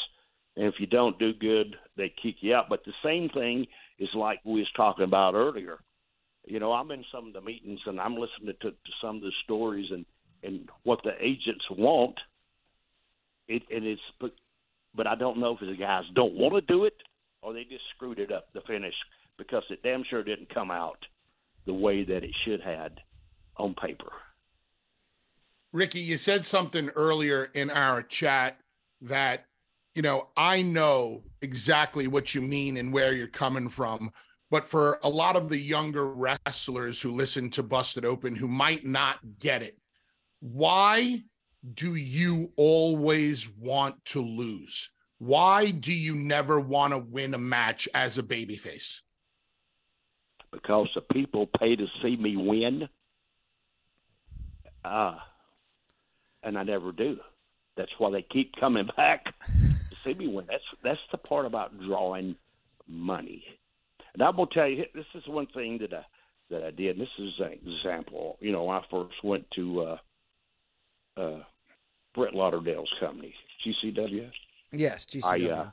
[0.56, 2.68] and if you don't do good, they kick you out.
[2.68, 3.66] But the same thing
[4.02, 5.78] is like we was talking about earlier.
[6.44, 9.22] You know, I'm in some of the meetings and I'm listening to, to some of
[9.22, 10.04] the stories and
[10.42, 12.18] and what the agents want.
[13.48, 14.32] It and it's but
[14.94, 16.96] but I don't know if the guys don't want to do it
[17.42, 18.94] or they just screwed it up the finish
[19.38, 20.98] because it damn sure didn't come out
[21.66, 23.00] the way that it should had
[23.56, 24.10] on paper.
[25.72, 28.58] Ricky, you said something earlier in our chat
[29.00, 29.46] that,
[29.94, 34.12] you know, I know exactly what you mean and where you're coming from.
[34.50, 38.84] But for a lot of the younger wrestlers who listen to Busted Open who might
[38.84, 39.78] not get it,
[40.40, 41.22] why
[41.74, 44.90] do you always want to lose?
[45.18, 49.00] Why do you never want to win a match as a babyface?
[50.52, 52.88] because the people pay to see me win.
[54.84, 55.16] Uh,
[56.42, 57.16] and I never do.
[57.76, 59.34] That's why they keep coming back
[60.04, 60.46] see me win.
[60.48, 62.36] That's that's the part about drawing
[62.88, 63.44] money.
[64.14, 66.04] And I'm gonna tell you, this is one thing that I
[66.50, 66.98] that I did.
[66.98, 68.36] This is an example.
[68.40, 71.40] You know, I first went to uh, uh,
[72.14, 73.34] Brett Lauderdale's company,
[73.66, 74.30] GCW.
[74.70, 75.24] Yes, GCW.
[75.24, 75.70] I uh,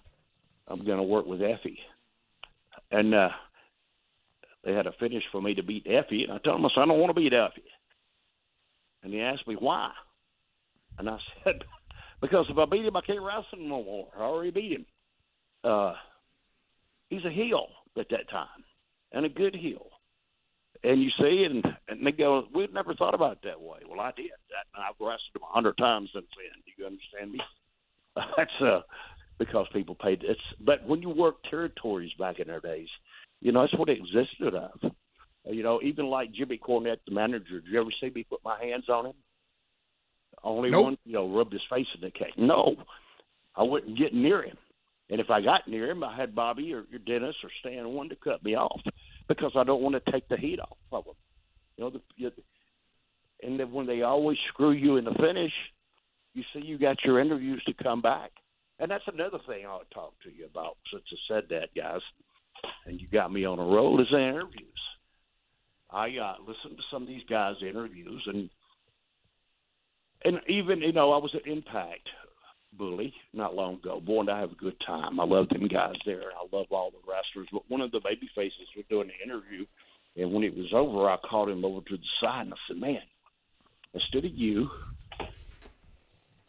[0.67, 1.77] I'm going to work with Effy,
[2.91, 3.29] and uh,
[4.63, 6.81] they had a finish for me to beat Effy, and I told him I said
[6.81, 7.63] I don't want to beat Effy,
[9.03, 9.91] and he asked me why,
[10.97, 11.63] and I said
[12.21, 14.07] because if I beat him I can't wrestle him no more.
[14.17, 14.85] I already beat him.
[15.63, 15.93] Uh,
[17.09, 18.47] he's a heel at that time,
[19.11, 19.87] and a good heel.
[20.83, 23.79] And you see, and and they go, we've never thought about it that way.
[23.89, 24.31] Well, I did.
[24.49, 26.63] That, I've wrestled him a hundred times since then.
[26.65, 27.39] Do you understand me?
[28.37, 28.81] That's uh,
[29.39, 30.23] because people paid.
[30.23, 32.87] It's but when you work territories back in their days,
[33.41, 34.91] you know that's what it existed of.
[35.45, 37.61] You know, even like Jimmy Cornette, the manager.
[37.61, 39.13] Did you ever see me put my hands on him?
[40.43, 40.83] Only Nope.
[40.83, 42.37] one, you know, rubbed his face in the cake.
[42.37, 42.75] No,
[43.55, 44.57] I wouldn't get near him.
[45.09, 48.09] And if I got near him, I had Bobby or, or Dennis or Stan one
[48.09, 48.81] to cut me off.
[49.29, 51.15] because I don't want to take the heat off of them.
[51.77, 52.31] You know, the, you,
[53.41, 55.53] and then when they always screw you in the finish,
[56.33, 58.31] you see you got your interviews to come back.
[58.79, 62.01] And that's another thing I will talk to you about since I said that, guys.
[62.85, 64.65] And you got me on a roll is the interviews.
[65.91, 68.49] I uh, listened to some of these guys' interviews, and
[70.23, 72.07] and even you know I was at Impact
[72.73, 73.99] Bully not long ago.
[73.99, 75.19] Boy, and I have a good time.
[75.19, 76.31] I love them guys there.
[76.31, 77.47] I love all the wrestlers.
[77.51, 79.65] But one of the baby faces was doing the interview,
[80.15, 82.77] and when it was over, I called him over to the side and I said,
[82.77, 83.01] "Man,
[83.93, 84.69] instead of you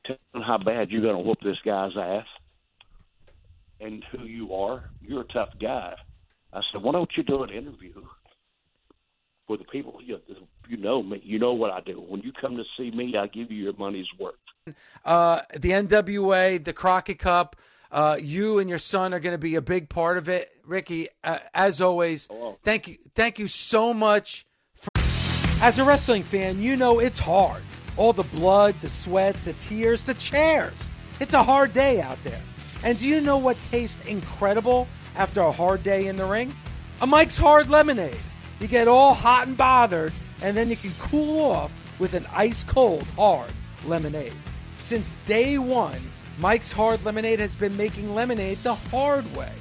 [0.04, 2.26] telling how bad you're going to whoop this guy's ass
[3.80, 5.94] and who you are, you're a tough guy."
[6.52, 8.02] I said, "Why don't you do an interview
[9.50, 9.98] for the people?
[10.00, 10.36] You know,
[10.68, 11.20] you know me.
[11.24, 12.00] You know what I do.
[12.00, 14.36] When you come to see me, I give you your money's worth."
[15.04, 17.56] uh, the NWA, the Crockett Cup.
[17.90, 21.08] Uh, you and your son are going to be a big part of it, Ricky.
[21.24, 22.28] Uh, as always,
[22.62, 24.46] thank you, thank you so much.
[24.76, 24.88] For-
[25.60, 27.64] as a wrestling fan, you know it's hard.
[27.96, 30.88] All the blood, the sweat, the tears, the chairs.
[31.18, 32.40] It's a hard day out there.
[32.84, 34.86] And do you know what tastes incredible
[35.16, 36.54] after a hard day in the ring?
[37.02, 38.16] A Mike's Hard Lemonade.
[38.60, 42.62] You get all hot and bothered, and then you can cool off with an ice
[42.62, 43.50] cold hard
[43.86, 44.34] lemonade.
[44.76, 46.00] Since day one,
[46.38, 49.52] Mike's Hard Lemonade has been making lemonade the hard way.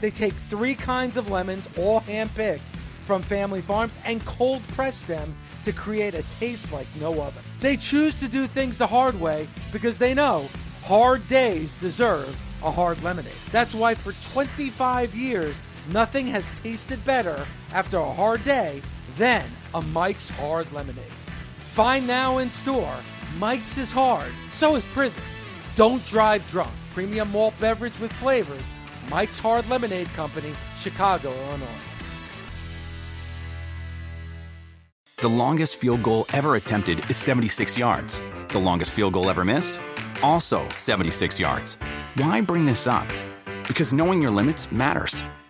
[0.00, 2.60] They take three kinds of lemons, all handpicked
[3.04, 7.40] from family farms, and cold press them to create a taste like no other.
[7.60, 10.48] They choose to do things the hard way because they know
[10.84, 13.32] hard days deserve a hard lemonade.
[13.50, 18.82] That's why for 25 years, nothing has tasted better after a hard day
[19.16, 21.12] than a Mike's Hard Lemonade.
[21.58, 22.96] Find now in store
[23.36, 25.22] Mike's is hard, so is prison.
[25.76, 26.72] Don't drive drunk.
[26.94, 28.62] Premium malt beverage with flavors.
[29.10, 31.66] Mike's Hard Lemonade Company, Chicago, Illinois.
[35.18, 38.22] The longest field goal ever attempted is 76 yards.
[38.48, 39.80] The longest field goal ever missed?
[40.22, 41.76] Also 76 yards.
[42.16, 43.06] Why bring this up?
[43.66, 45.22] Because knowing your limits matters,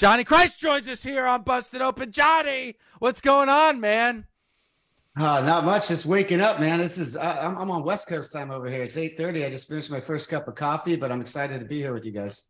[0.00, 2.10] Johnny Christ joins us here on Busted Open.
[2.10, 4.26] Johnny, what's going on, man?
[5.14, 5.88] Uh, not much.
[5.88, 6.78] Just waking up, man.
[6.78, 8.82] This is I, I'm, I'm on West Coast time over here.
[8.82, 9.44] It's 8:30.
[9.44, 12.06] I just finished my first cup of coffee, but I'm excited to be here with
[12.06, 12.48] you guys.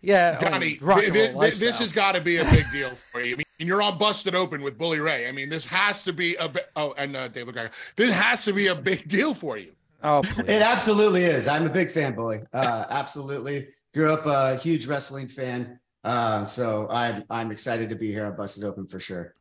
[0.00, 1.68] Yeah, Johnny, rock thi- and thi- roll thi- lifestyle.
[1.68, 3.34] this has got to be a big deal for you.
[3.34, 5.28] I mean, you're on Busted Open with Bully Ray.
[5.28, 7.72] I mean, this has to be a bi- oh, and uh, Dave LaGreca.
[7.96, 9.72] This has to be a big deal for you.
[10.02, 10.48] Oh, please.
[10.48, 11.46] It absolutely is.
[11.46, 12.40] I'm a big fan, bully.
[12.54, 13.68] Uh, absolutely.
[13.92, 15.78] Grew up a huge wrestling fan.
[16.04, 19.34] Uh, so I'm I'm excited to be here on Busted Open for sure.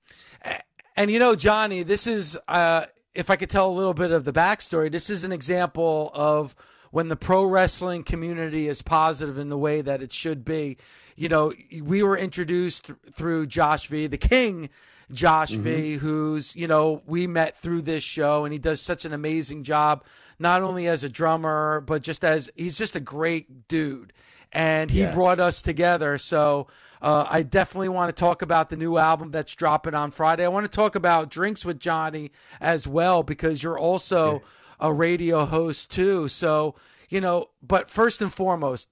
[0.96, 4.26] And you know, Johnny, this is uh, if I could tell a little bit of
[4.26, 4.92] the backstory.
[4.92, 6.56] This is an example of
[6.92, 10.78] when the pro wrestling community is positive in the way that it should be.
[11.16, 11.52] You know,
[11.84, 14.70] we were introduced th- through Josh V, the King.
[15.12, 19.14] Josh V, who's, you know, we met through this show and he does such an
[19.14, 20.04] amazing job,
[20.38, 24.12] not only as a drummer, but just as he's just a great dude.
[24.52, 25.12] And he Yeah.
[25.14, 26.18] brought us together.
[26.18, 26.68] So
[27.02, 30.44] uh, I definitely want to talk about the new album that's dropping on Friday.
[30.44, 34.42] I want to talk about Drinks with Johnny as well, because you're also
[34.80, 36.28] a radio host too.
[36.28, 36.76] So,
[37.10, 38.90] you know, but first and foremost,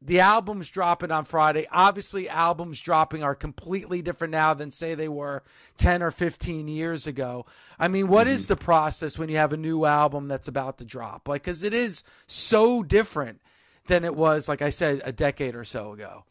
[0.00, 1.66] the album's dropping on Friday.
[1.72, 5.42] Obviously, albums dropping are completely different now than say they were
[5.76, 7.44] 10 or 15 years ago.
[7.80, 10.84] I mean, what is the process when you have a new album that's about to
[10.84, 11.26] drop?
[11.26, 13.40] Like cuz it is so different
[13.88, 16.24] than it was like I said a decade or so ago.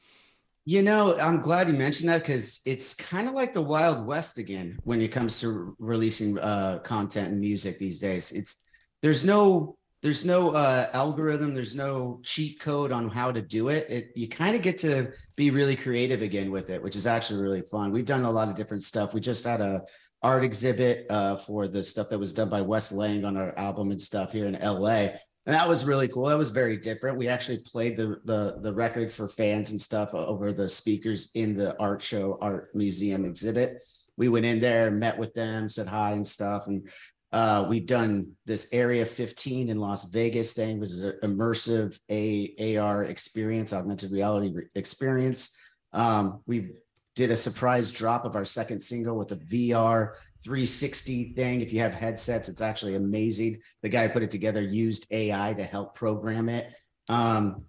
[0.65, 4.37] You know, I'm glad you mentioned that because it's kind of like the Wild West
[4.37, 8.33] again when it comes to releasing uh, content and music these days.
[8.33, 8.57] It's
[9.01, 13.89] there's no there's no uh, algorithm, there's no cheat code on how to do it.
[13.89, 17.41] It you kind of get to be really creative again with it, which is actually
[17.41, 17.91] really fun.
[17.91, 19.13] We've done a lot of different stuff.
[19.13, 19.81] We just had a
[20.23, 23.91] art exhibit uh, for the stuff that was done by Wes Lang on our album
[23.91, 25.09] and stuff here in LA.
[25.45, 26.25] And that was really cool.
[26.25, 27.17] That was very different.
[27.17, 31.55] We actually played the the the record for fans and stuff over the speakers in
[31.55, 33.83] the art show, art museum exhibit.
[34.17, 36.89] We went in there, met with them, said hi and stuff, and
[37.31, 42.77] uh, we've done this Area 15 in Las Vegas thing, which is an immersive A,
[42.77, 45.55] AR experience, augmented reality re- experience.
[45.93, 46.71] Um, we
[47.17, 50.13] did a surprise drop of our second single with a VR
[50.43, 51.61] 360 thing.
[51.61, 53.57] If you have headsets, it's actually amazing.
[53.81, 56.71] The guy who put it together used AI to help program it.
[57.09, 57.65] Um,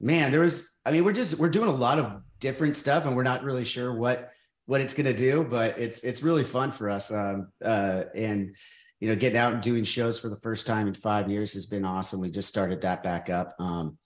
[0.00, 3.16] man, there was, I mean, we're just, we're doing a lot of different stuff and
[3.16, 4.28] we're not really sure what,
[4.66, 7.10] what it's going to do, but it's, it's really fun for us.
[7.10, 8.54] Um, uh, and,
[9.00, 11.64] you know, getting out and doing shows for the first time in five years has
[11.64, 12.20] been awesome.
[12.20, 13.54] We just started that back up.
[13.58, 13.96] Um,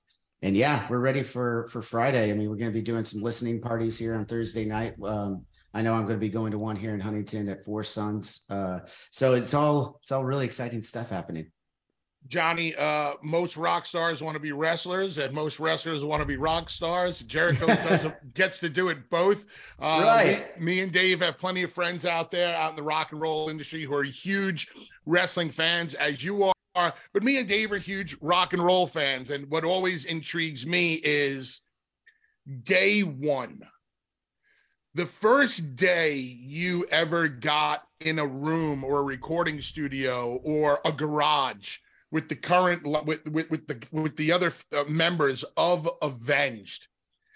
[0.44, 2.30] and yeah, we're ready for for Friday.
[2.30, 4.94] I mean, we're going to be doing some listening parties here on Thursday night.
[5.02, 7.82] Um, I know I'm going to be going to one here in Huntington at Four
[7.82, 8.44] Sons.
[8.50, 8.80] Uh,
[9.10, 11.50] so it's all it's all really exciting stuff happening.
[12.28, 16.36] Johnny, uh, most rock stars want to be wrestlers, and most wrestlers want to be
[16.36, 17.20] rock stars.
[17.20, 19.46] Jericho does gets to do it both.
[19.78, 20.60] Uh, Right.
[20.60, 23.20] Me, me and Dave have plenty of friends out there out in the rock and
[23.20, 24.68] roll industry who are huge
[25.06, 26.53] wrestling fans, as you are.
[26.74, 30.94] But me and Dave are huge rock and roll fans, and what always intrigues me
[30.94, 31.62] is
[32.62, 33.62] day one.
[34.94, 40.92] The first day you ever got in a room or a recording studio or a
[40.92, 41.78] garage
[42.12, 46.86] with the current with with, with the with the other uh, members of Avenged,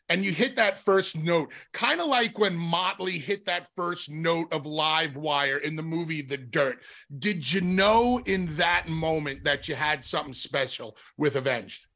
[0.08, 4.52] and you hit that first note, kind of like when Motley hit that first note
[4.52, 6.78] of Live Wire in the movie The Dirt.
[7.18, 11.86] Did you know in that moment that you had something special with Avenged?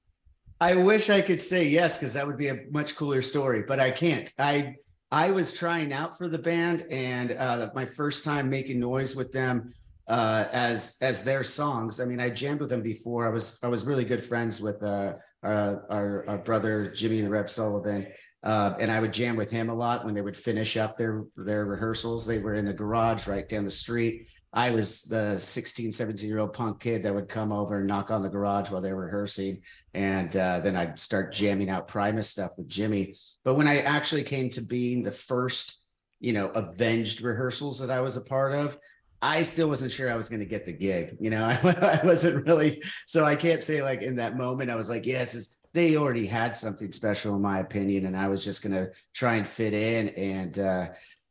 [0.61, 3.81] I wish I could say yes because that would be a much cooler story, but
[3.81, 4.33] I can't.
[4.39, 4.77] I
[5.11, 9.31] I was trying out for the band, and uh, my first time making noise with
[9.31, 9.69] them
[10.13, 11.99] uh, as as their songs.
[11.99, 13.27] I mean, I jammed with them before.
[13.27, 17.49] I was I was really good friends with uh, our, our brother Jimmy the Rev
[17.49, 18.07] Sullivan,
[18.43, 21.25] uh, and I would jam with him a lot when they would finish up their
[21.35, 22.27] their rehearsals.
[22.27, 24.29] They were in a garage right down the street.
[24.53, 28.11] I was the 16, 17 year old punk kid that would come over and knock
[28.11, 29.63] on the garage while they were rehearsing.
[29.95, 33.15] And uh, then I'd start jamming out Primus stuff with Jimmy.
[33.45, 35.81] But when I actually came to being the first,
[36.21, 38.77] you know, avenged rehearsals that I was a part of,
[39.23, 41.17] I still wasn't sure I was going to get the gig.
[41.21, 44.75] You know, I, I wasn't really, so I can't say like in that moment, I
[44.75, 48.63] was like, yes, they already had something special, in my opinion, and I was just
[48.63, 50.09] gonna try and fit in.
[50.11, 50.89] And uh,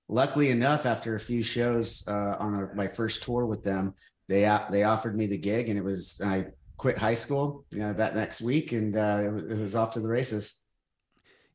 [0.07, 3.93] luckily enough, after a few shows uh, on my first tour with them,
[4.27, 7.93] they they offered me the gig, and it was I quit high school you know,
[7.93, 10.60] that next week, and uh, it, it was off to the races.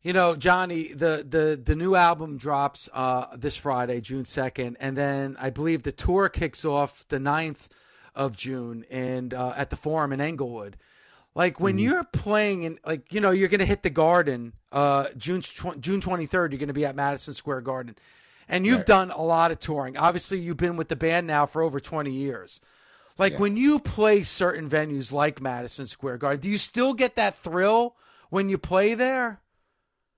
[0.03, 4.97] You know, Johnny, the the the new album drops uh, this Friday, June second, and
[4.97, 7.69] then I believe the tour kicks off the 9th
[8.15, 10.77] of June and uh, at the Forum in Englewood.
[11.35, 11.81] Like when mm-hmm.
[11.81, 16.01] you're playing and like you know you're gonna hit the Garden, uh, June tw- June
[16.01, 17.95] 23rd, you're gonna be at Madison Square Garden,
[18.49, 18.87] and you've right.
[18.87, 19.99] done a lot of touring.
[19.99, 22.61] Obviously, you've been with the band now for over 20 years.
[23.19, 23.39] Like yeah.
[23.39, 27.97] when you play certain venues like Madison Square Garden, do you still get that thrill
[28.31, 29.41] when you play there?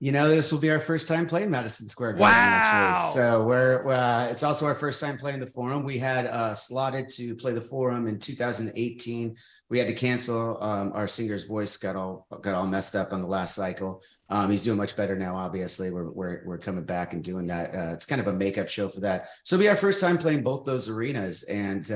[0.01, 2.21] You know, this will be our first time playing Madison Square Garden.
[2.21, 2.91] Wow!
[2.93, 3.21] Actually.
[3.21, 5.83] So we're uh, it's also our first time playing the Forum.
[5.83, 9.35] We had uh, slotted to play the Forum in 2018.
[9.69, 10.57] We had to cancel.
[10.63, 14.01] Um, our singer's voice got all got all messed up on the last cycle.
[14.29, 15.35] Um, he's doing much better now.
[15.35, 17.75] Obviously, we're we're we're coming back and doing that.
[17.75, 19.27] Uh, it's kind of a makeup show for that.
[19.43, 21.91] So it'll be our first time playing both those arenas, and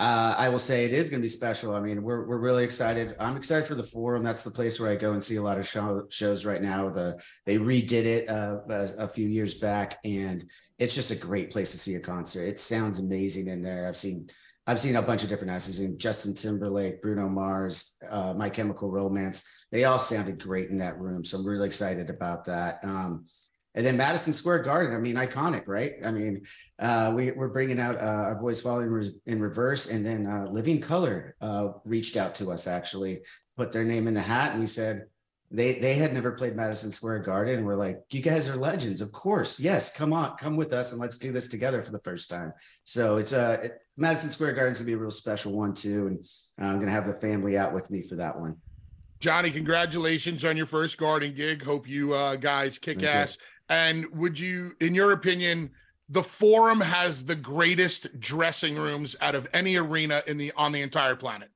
[0.00, 1.74] uh, I will say it is going to be special.
[1.74, 3.14] I mean, we're we're really excited.
[3.20, 4.24] I'm excited for the forum.
[4.24, 6.90] That's the place where I go and see a lot of show, shows right now.
[6.90, 10.44] The they redid it uh, a, a, few years back, and
[10.80, 12.44] it's just a great place to see a concert.
[12.44, 13.86] It sounds amazing in there.
[13.86, 14.28] I've seen
[14.66, 15.68] I've seen a bunch of different acts.
[15.68, 19.66] I've seen Justin Timberlake, Bruno Mars, uh, My Chemical Romance.
[19.70, 22.80] They all sounded great in that room, so I'm really excited about that.
[22.82, 23.26] Um,
[23.74, 25.94] and then Madison Square Garden, I mean, iconic, right?
[26.04, 26.42] I mean,
[26.78, 29.90] uh, we, we're bringing out uh, our boys falling in reverse.
[29.90, 33.20] And then uh, Living Colour uh, reached out to us, actually,
[33.56, 34.52] put their name in the hat.
[34.52, 35.06] And we said,
[35.50, 37.64] they, they had never played Madison Square Garden.
[37.64, 39.00] We're like, you guys are legends.
[39.00, 39.58] Of course.
[39.58, 39.94] Yes.
[39.94, 42.52] Come on, come with us and let's do this together for the first time.
[42.84, 46.06] So it's uh, it, Madison Square Garden's gonna be a real special one too.
[46.06, 46.24] And
[46.58, 48.56] I'm going to have the family out with me for that one.
[49.20, 51.62] Johnny, congratulations on your first garden gig.
[51.62, 53.38] Hope you uh, guys kick Thank ass.
[53.40, 53.53] You.
[53.68, 55.70] And would you, in your opinion,
[56.08, 60.82] the Forum has the greatest dressing rooms out of any arena in the on the
[60.82, 61.50] entire planet?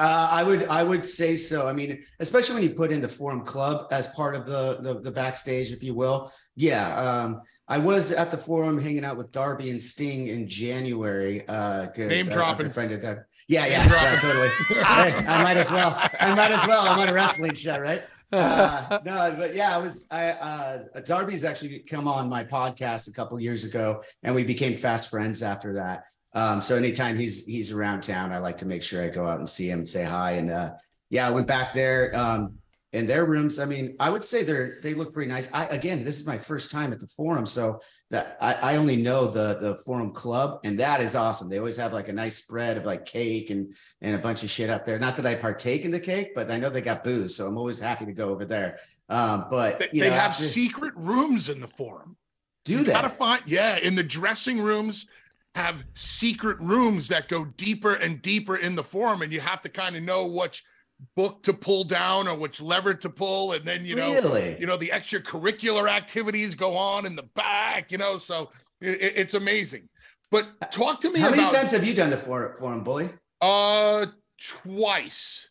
[0.00, 1.68] Uh, I would I would say so.
[1.68, 4.98] I mean, especially when you put in the Forum Club as part of the the,
[4.98, 6.32] the backstage, if you will.
[6.56, 11.46] Yeah, um, I was at the Forum hanging out with Darby and Sting in January.
[11.46, 12.66] Uh, Name I, dropping.
[12.66, 13.24] I befriended them.
[13.46, 14.48] Yeah, yeah, yeah, totally.
[14.68, 15.94] hey, I might as well.
[16.18, 16.82] I might as well.
[16.86, 18.02] I'm on a wrestling show, right?
[18.32, 20.06] Uh, no, but yeah, I was.
[20.10, 24.76] I uh, Darby's actually come on my podcast a couple years ago, and we became
[24.76, 26.04] fast friends after that.
[26.32, 29.38] Um, so anytime he's he's around town, I like to make sure I go out
[29.38, 30.32] and see him and say hi.
[30.32, 30.70] And uh,
[31.10, 32.16] yeah, I went back there.
[32.16, 32.59] Um,
[32.92, 33.58] in their rooms.
[33.58, 35.48] I mean i would say they're they look pretty nice.
[35.52, 37.78] I again this is my first time at the forum so
[38.10, 41.48] that i, I only know the the forum club and that is awesome.
[41.48, 44.50] They always have like a nice spread of like cake and and a bunch of
[44.50, 44.98] shit up there.
[44.98, 47.58] Not that i partake in the cake but i know they got booze so i'm
[47.58, 48.78] always happy to go over there.
[49.08, 52.16] Um but they, they know, have after, secret rooms in the forum.
[52.64, 52.92] Do you they?
[52.92, 55.06] gotta find yeah in the dressing rooms
[55.54, 59.68] have secret rooms that go deeper and deeper in the forum and you have to
[59.68, 60.62] kind of know which
[61.16, 64.56] book to pull down or which lever to pull and then you know really?
[64.60, 69.34] you know the extracurricular activities go on in the back you know so it, it's
[69.34, 69.88] amazing.
[70.30, 73.10] But talk to me how about, many times have you done the forum, forum bully?
[73.40, 74.06] Uh
[74.40, 75.50] twice.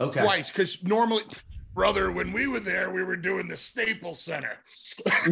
[0.00, 0.22] Okay.
[0.22, 1.22] Twice because normally
[1.74, 4.58] brother when we were there we were doing the staples center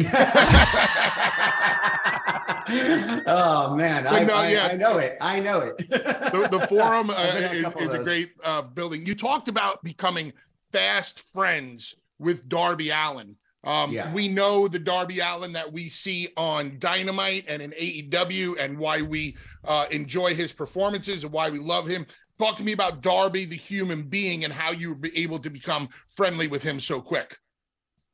[3.27, 4.69] oh man, I, no, I, yeah.
[4.71, 5.17] I, know it.
[5.21, 5.77] I know it.
[5.89, 9.05] the, the, forum uh, is, is a great uh, building.
[9.05, 10.33] You talked about becoming
[10.71, 13.35] fast friends with Darby Allin.
[13.63, 14.13] Um, yeah.
[14.13, 19.01] We know the Darby Allin that we see on Dynamite and in AEW, and why
[19.01, 19.35] we
[19.65, 22.05] uh, enjoy his performances and why we love him.
[22.39, 25.89] Talk to me about Darby, the human being, and how you were able to become
[26.07, 27.37] friendly with him so quick.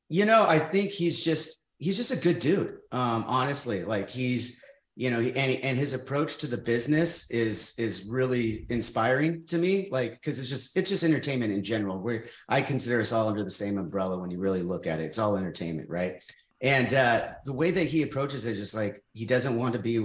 [0.09, 2.77] You know, I think he's just he's just a good dude.
[2.91, 4.63] Um, honestly, like he's
[4.95, 9.89] you know, and and his approach to the business is is really inspiring to me.
[9.91, 11.99] Like because it's just it's just entertainment in general.
[11.99, 15.03] Where I consider us all under the same umbrella when you really look at it.
[15.03, 16.23] It's all entertainment, right?
[16.61, 19.79] And uh, the way that he approaches it is just like he doesn't want to
[19.79, 19.99] be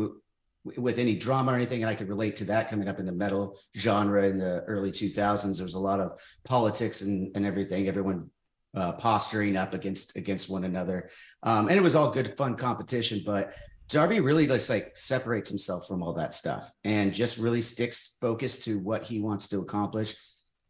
[0.64, 1.82] with any drama or anything.
[1.82, 4.90] And I could relate to that coming up in the metal genre in the early
[4.90, 5.56] 2000s.
[5.56, 7.88] There was a lot of politics and, and everything.
[7.88, 8.30] Everyone
[8.74, 11.08] uh, posturing up against against one another,
[11.42, 13.22] um, and it was all good fun competition.
[13.26, 13.52] But
[13.88, 18.62] Darby really just like separates himself from all that stuff and just really sticks focused
[18.64, 20.14] to what he wants to accomplish.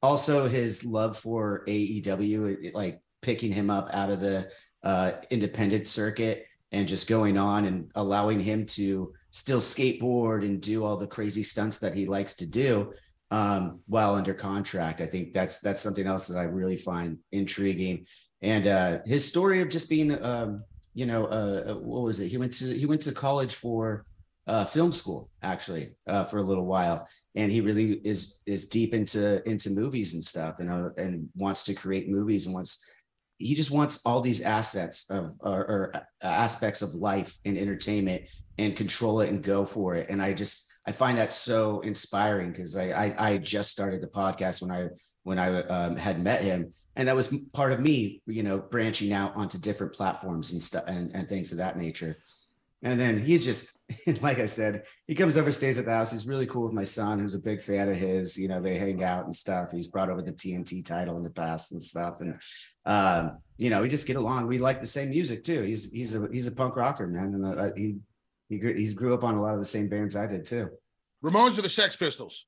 [0.02, 4.50] Also, his love for AEW, it, like picking him up out of the
[4.82, 10.84] uh, independent circuit and just going on and allowing him to still skateboard and do
[10.84, 12.92] all the crazy stunts that he likes to do
[13.30, 15.00] um, while under contract.
[15.00, 18.04] I think that's that's something else that I really find intriguing.
[18.42, 20.64] And uh, his story of just being, um,
[20.94, 22.28] you know, uh, uh what was it?
[22.28, 24.04] He went to he went to college for
[24.46, 27.06] uh, film school actually uh, for a little while,
[27.36, 31.62] and he really is is deep into into movies and stuff, and uh, and wants
[31.64, 32.84] to create movies and wants
[33.40, 38.22] he just wants all these assets of or, or aspects of life and entertainment
[38.58, 40.10] and control it and go for it.
[40.10, 44.08] And I just I find that so inspiring because I, I, I just started the
[44.08, 44.88] podcast when I
[45.22, 49.12] when I um, had met him, and that was part of me, you know, branching
[49.12, 52.16] out onto different platforms and stuff and, and things of that nature.
[52.82, 53.78] And then he's just
[54.22, 56.12] like I said, he comes over, stays at the house.
[56.12, 58.38] He's really cool with my son, who's a big fan of his.
[58.38, 59.72] You know, they hang out and stuff.
[59.72, 62.40] He's brought over the TNT title in the past and stuff, and
[62.86, 64.46] um, you know, we just get along.
[64.46, 65.62] We like the same music too.
[65.62, 67.96] He's he's a he's a punk rocker, man, and uh, he
[68.48, 70.70] he he's grew up on a lot of the same bands I did too.
[71.24, 72.46] Ramones or the Sex Pistols?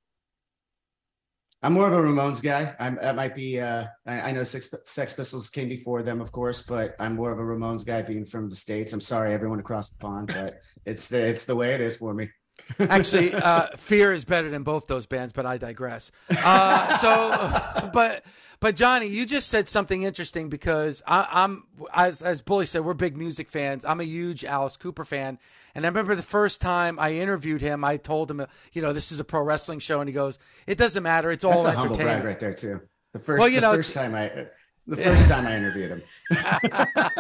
[1.62, 2.74] I'm more of a Ramones guy.
[2.80, 3.60] I'm that might be.
[3.60, 7.30] Uh, I, I know Sex, Sex Pistols came before them, of course, but I'm more
[7.30, 8.92] of a Ramones guy, being from the states.
[8.92, 10.56] I'm sorry, everyone across the pond, but
[10.86, 12.30] it's the it's the way it is for me.
[12.80, 16.10] Actually, uh, Fear is better than both those bands, but I digress.
[16.30, 18.24] Uh, so, but
[18.60, 22.94] but Johnny, you just said something interesting because I, am as as Bully said, we're
[22.94, 23.84] big music fans.
[23.84, 25.38] I'm a huge Alice Cooper fan,
[25.75, 29.12] and I remember the first time I interviewed him, I told him, you know, this
[29.12, 31.31] is a pro wrestling show, and he goes, "It doesn't matter.
[31.31, 32.81] It's all That's a humble brag right there too.
[33.12, 34.47] The first, well, you know, first time I
[34.87, 36.03] the first time I interviewed him.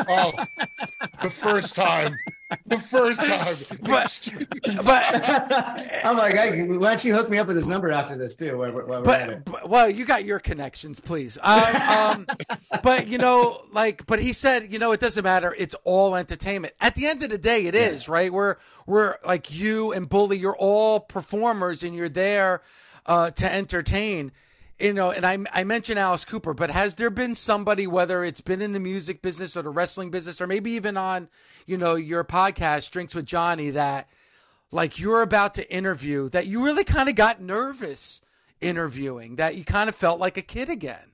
[0.08, 0.32] oh,
[1.22, 2.16] the first time.
[2.66, 3.56] The first time.
[3.82, 8.16] But, but I'm like, hey, why don't you hook me up with his number after
[8.16, 8.58] this too?
[8.58, 11.38] While, while but, but, well, you got your connections, please.
[11.40, 12.26] Um, um,
[12.82, 15.54] but you know, like, but he said, you know, it doesn't matter.
[15.56, 16.74] It's all entertainment.
[16.80, 17.80] At the end of the day, it yeah.
[17.88, 18.32] is right.
[18.32, 18.56] We're
[18.86, 20.36] we're like you and Bully.
[20.36, 22.62] You're all performers, and you're there
[23.06, 24.32] uh, to entertain
[24.82, 28.40] you know, and I, I mentioned Alice Cooper, but has there been somebody, whether it's
[28.40, 31.28] been in the music business or the wrestling business, or maybe even on,
[31.66, 34.08] you know, your podcast, Drinks with Johnny, that
[34.72, 38.22] like you're about to interview, that you really kind of got nervous
[38.60, 41.12] interviewing, that you kind of felt like a kid again?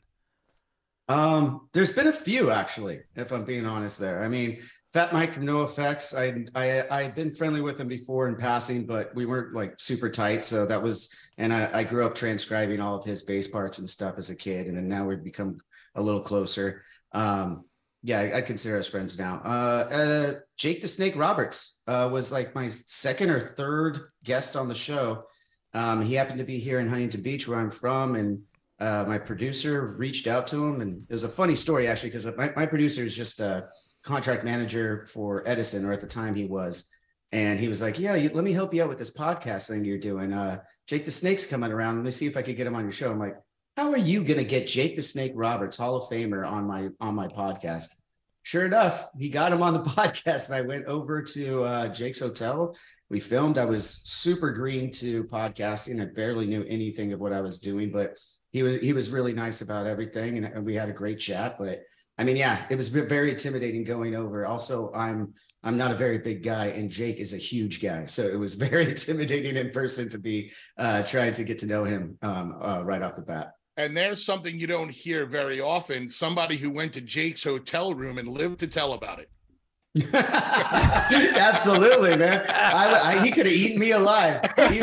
[1.09, 3.99] Um, there's been a few actually, if I'm being honest.
[3.99, 4.63] There, I mean,
[4.93, 6.17] Fat Mike from NOFX.
[6.17, 10.09] I I I'd been friendly with him before in passing, but we weren't like super
[10.09, 10.45] tight.
[10.45, 13.89] So that was, and I, I grew up transcribing all of his bass parts and
[13.89, 15.59] stuff as a kid, and then now we've become
[15.95, 16.83] a little closer.
[17.13, 17.65] Um,
[18.03, 19.43] yeah, I, I consider us friends now.
[19.45, 24.69] Uh, uh, Jake the Snake Roberts uh, was like my second or third guest on
[24.69, 25.25] the show.
[25.75, 28.41] Um, he happened to be here in Huntington Beach, where I'm from, and
[28.81, 32.27] uh, my producer reached out to him, and it was a funny story actually because
[32.37, 33.69] my, my producer is just a
[34.05, 36.91] contract manager for Edison, or at the time he was,
[37.33, 39.85] and he was like, "Yeah, you, let me help you out with this podcast thing
[39.85, 40.33] you're doing.
[40.33, 41.97] Uh, Jake the Snake's coming around.
[41.97, 43.37] Let me see if I could get him on your show." I'm like,
[43.77, 47.15] "How are you gonna get Jake the Snake Roberts, Hall of Famer, on my on
[47.15, 47.95] my podcast?"
[48.43, 52.21] Sure enough, he got him on the podcast, and I went over to uh, Jake's
[52.21, 52.75] hotel.
[53.11, 53.59] We filmed.
[53.59, 56.01] I was super green to podcasting.
[56.01, 58.19] I barely knew anything of what I was doing, but
[58.53, 61.57] he was he was really nice about everything, and, and we had a great chat.
[61.59, 61.83] But
[62.19, 64.45] I mean, yeah, it was very intimidating going over.
[64.45, 68.23] Also, I'm I'm not a very big guy, and Jake is a huge guy, so
[68.23, 72.19] it was very intimidating in person to be uh, trying to get to know him
[72.23, 73.53] um, uh, right off the bat.
[73.77, 78.19] And there's something you don't hear very often: somebody who went to Jake's hotel room
[78.19, 79.31] and lived to tell about it.
[81.39, 82.45] Absolutely, man.
[82.49, 84.41] I, I, he could have eaten me alive.
[84.71, 84.81] You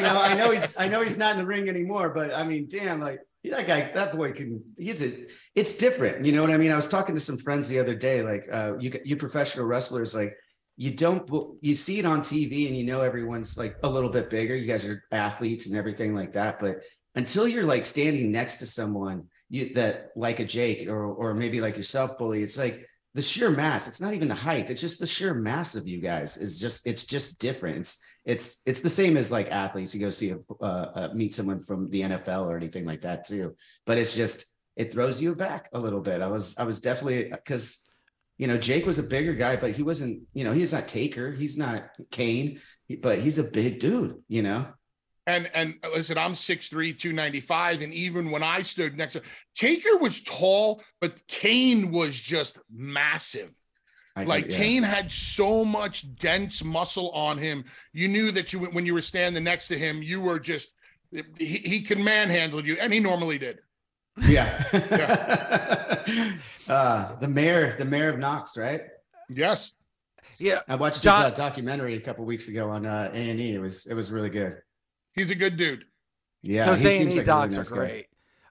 [0.00, 2.66] know, I know he's I know he's not in the ring anymore, but I mean,
[2.68, 3.20] damn, like
[3.50, 4.62] that guy, that boy can.
[4.78, 5.26] He's a.
[5.54, 6.24] It's different.
[6.24, 6.70] You know what I mean?
[6.70, 8.22] I was talking to some friends the other day.
[8.22, 10.36] Like, uh, you you professional wrestlers, like
[10.76, 11.28] you don't
[11.60, 14.54] you see it on TV and you know everyone's like a little bit bigger.
[14.54, 16.82] You guys are athletes and everything like that, but
[17.14, 21.60] until you're like standing next to someone you that like a Jake or or maybe
[21.60, 24.98] like yourself, bully, it's like the sheer mass it's not even the height it's just
[24.98, 28.88] the sheer mass of you guys is just it's just different it's it's it's the
[28.88, 32.46] same as like athletes you go see a uh, uh, meet someone from the nfl
[32.46, 33.54] or anything like that too
[33.86, 37.28] but it's just it throws you back a little bit i was i was definitely
[37.30, 37.84] because
[38.38, 41.32] you know jake was a bigger guy but he wasn't you know he's not taker
[41.32, 42.60] he's not kane
[43.00, 44.66] but he's a big dude you know
[45.26, 47.82] and and listen, I'm 6'3, 295.
[47.82, 49.22] And even when I stood next to
[49.54, 53.48] Taker was tall, but Kane was just massive.
[54.14, 54.56] I like yeah.
[54.58, 57.64] Kane had so much dense muscle on him.
[57.92, 60.74] You knew that you when you were standing next to him, you were just
[61.10, 63.58] he, he can manhandle you, and he normally did.
[64.28, 64.62] Yeah.
[64.72, 66.32] yeah.
[66.68, 68.82] uh, the mayor, the mayor of Knox, right?
[69.30, 69.72] Yes.
[70.38, 70.60] Yeah.
[70.68, 73.54] I watched John- his uh, documentary a couple weeks ago on uh, A and E.
[73.54, 74.56] It was it was really good
[75.14, 75.84] he's a good dude.
[76.42, 77.80] Yeah, those A and E like really docs nice are guy.
[77.80, 78.06] great.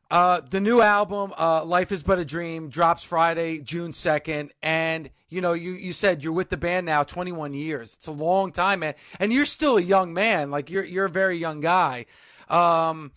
[0.09, 5.09] Uh, the new album, uh, "Life Is But a Dream," drops Friday, June second, and
[5.31, 7.93] you know, you you said you're with the band now 21 years.
[7.93, 10.51] It's a long time, man, and you're still a young man.
[10.51, 12.05] Like you're you're a very young guy.
[12.49, 13.13] Um,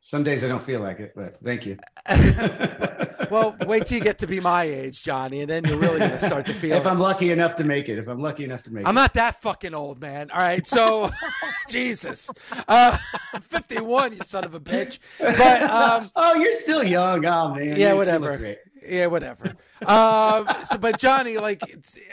[0.00, 1.76] Some days I don't feel like it, but thank you.
[3.30, 6.18] well, wait till you get to be my age, Johnny, and then you're really gonna
[6.18, 6.76] start to feel.
[6.76, 6.86] if.
[6.86, 9.12] I'm lucky enough to make it, if I'm lucky enough to make it I'm not
[9.14, 10.30] that fucking old, man.
[10.30, 11.10] All right, so
[11.68, 12.30] Jesus,
[12.66, 12.96] uh,
[13.42, 14.98] 51, you son of a bitch.
[15.18, 17.26] But um, oh, you're still young.
[17.26, 17.76] Oh man.
[17.76, 18.56] yeah, whatever.
[18.86, 19.54] Yeah, whatever.
[19.86, 21.62] Um, so, but Johnny, like,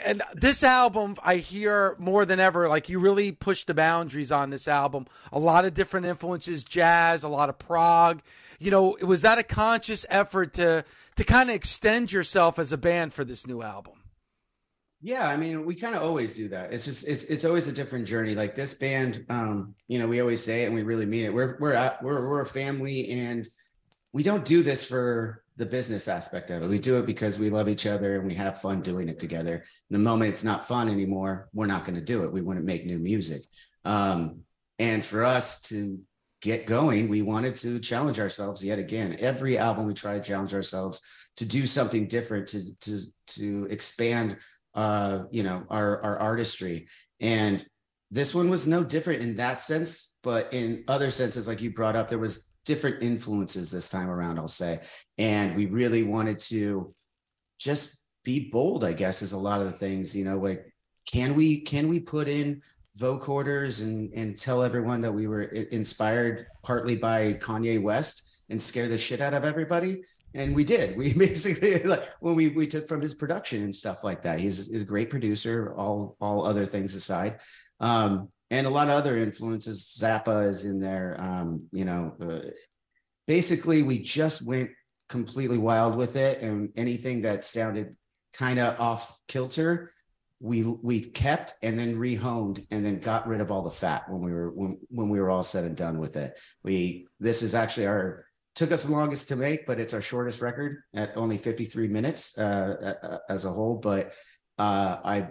[0.04, 2.68] and this album, I hear more than ever.
[2.68, 5.06] Like, you really push the boundaries on this album.
[5.32, 8.22] A lot of different influences, jazz, a lot of prog.
[8.58, 10.84] You know, was that a conscious effort to
[11.16, 13.94] to kind of extend yourself as a band for this new album?
[15.02, 16.72] Yeah, I mean, we kind of always do that.
[16.72, 18.34] It's just it's it's always a different journey.
[18.34, 21.34] Like this band, um, you know, we always say it and we really mean it.
[21.34, 23.46] We're we're at, we're we're a family and
[24.12, 26.68] we don't do this for the business aspect of it.
[26.68, 29.64] We do it because we love each other and we have fun doing it together.
[29.90, 32.32] The moment it's not fun anymore, we're not going to do it.
[32.32, 33.42] We wouldn't make new music.
[33.84, 34.40] Um,
[34.78, 35.98] and for us to
[36.42, 39.16] get going, we wanted to challenge ourselves yet again.
[39.18, 41.00] Every album we try to challenge ourselves
[41.36, 44.38] to do something different, to to to expand
[44.76, 46.86] uh, you know, our our artistry.
[47.18, 47.64] And
[48.10, 51.96] this one was no different in that sense, but in other senses, like you brought
[51.96, 54.80] up, there was different influences this time around, I'll say.
[55.16, 56.94] And we really wanted to
[57.58, 60.66] just be bold, I guess, is a lot of the things, you know, like
[61.06, 62.60] can we can we put in
[62.98, 68.88] vocoders and and tell everyone that we were inspired partly by Kanye West and scare
[68.88, 70.02] the shit out of everybody?
[70.36, 74.04] and we did we basically like when we we took from his production and stuff
[74.04, 77.40] like that he's, he's a great producer all all other things aside
[77.80, 82.50] um and a lot of other influences zappa is in there um you know uh,
[83.26, 84.70] basically we just went
[85.08, 87.96] completely wild with it and anything that sounded
[88.34, 89.90] kind of off kilter
[90.40, 94.20] we we kept and then rehoned and then got rid of all the fat when
[94.20, 97.54] we were when, when we were all said and done with it we this is
[97.54, 98.26] actually our
[98.56, 102.36] took us the longest to make, but it's our shortest record at only 53 minutes
[102.38, 103.76] uh, as a whole.
[103.76, 104.12] But
[104.58, 105.28] uh, I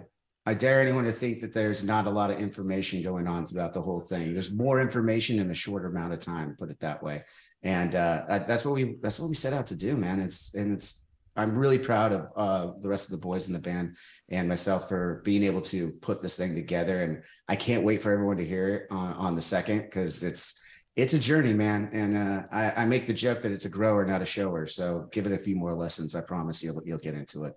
[0.48, 3.72] I dare anyone to think that there's not a lot of information going on throughout
[3.72, 4.32] the whole thing.
[4.32, 7.24] There's more information in a shorter amount of time, put it that way.
[7.64, 10.20] And uh, that's what we that's what we set out to do, man.
[10.20, 13.58] It's and it's I'm really proud of uh, the rest of the boys in the
[13.58, 13.96] band
[14.30, 17.02] and myself for being able to put this thing together.
[17.02, 20.62] And I can't wait for everyone to hear it on, on the second because it's
[20.94, 21.90] it's a journey, man.
[21.92, 24.64] And uh, I, I make the joke that it's a grower, not a shower.
[24.64, 26.14] So give it a few more lessons.
[26.14, 27.54] I promise you'll you'll get into it.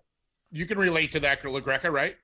[0.51, 2.15] You can relate to that, LaGreca, right?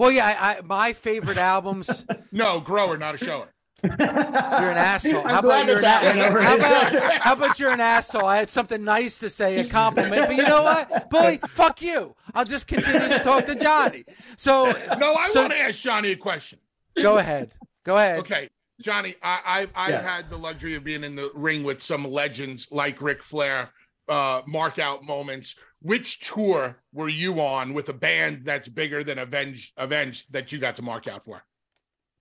[0.00, 2.04] Well, yeah, I, I, my favorite albums.
[2.32, 3.48] No, grower, not a shower.
[3.82, 5.18] You're an asshole.
[5.26, 7.80] I'm how glad about you're that an that a- how, about, how about you're an
[7.80, 8.24] asshole?
[8.24, 11.38] I had something nice to say, a compliment, but you know what, Bully?
[11.48, 12.14] Fuck you.
[12.34, 14.04] I'll just continue to talk to Johnny.
[14.36, 14.66] So
[15.00, 16.60] No, I so- want to ask Johnny a question.
[17.02, 17.52] go ahead.
[17.84, 18.20] Go ahead.
[18.20, 18.48] Okay,
[18.80, 20.02] Johnny, I, I I've Yeah.
[20.02, 23.70] had the luxury of being in the ring with some legends like Ric Flair,
[24.08, 25.56] uh, mark out moments.
[25.82, 30.58] Which tour were you on with a band that's bigger than Avenged Avenged that you
[30.58, 31.42] got to mark out for?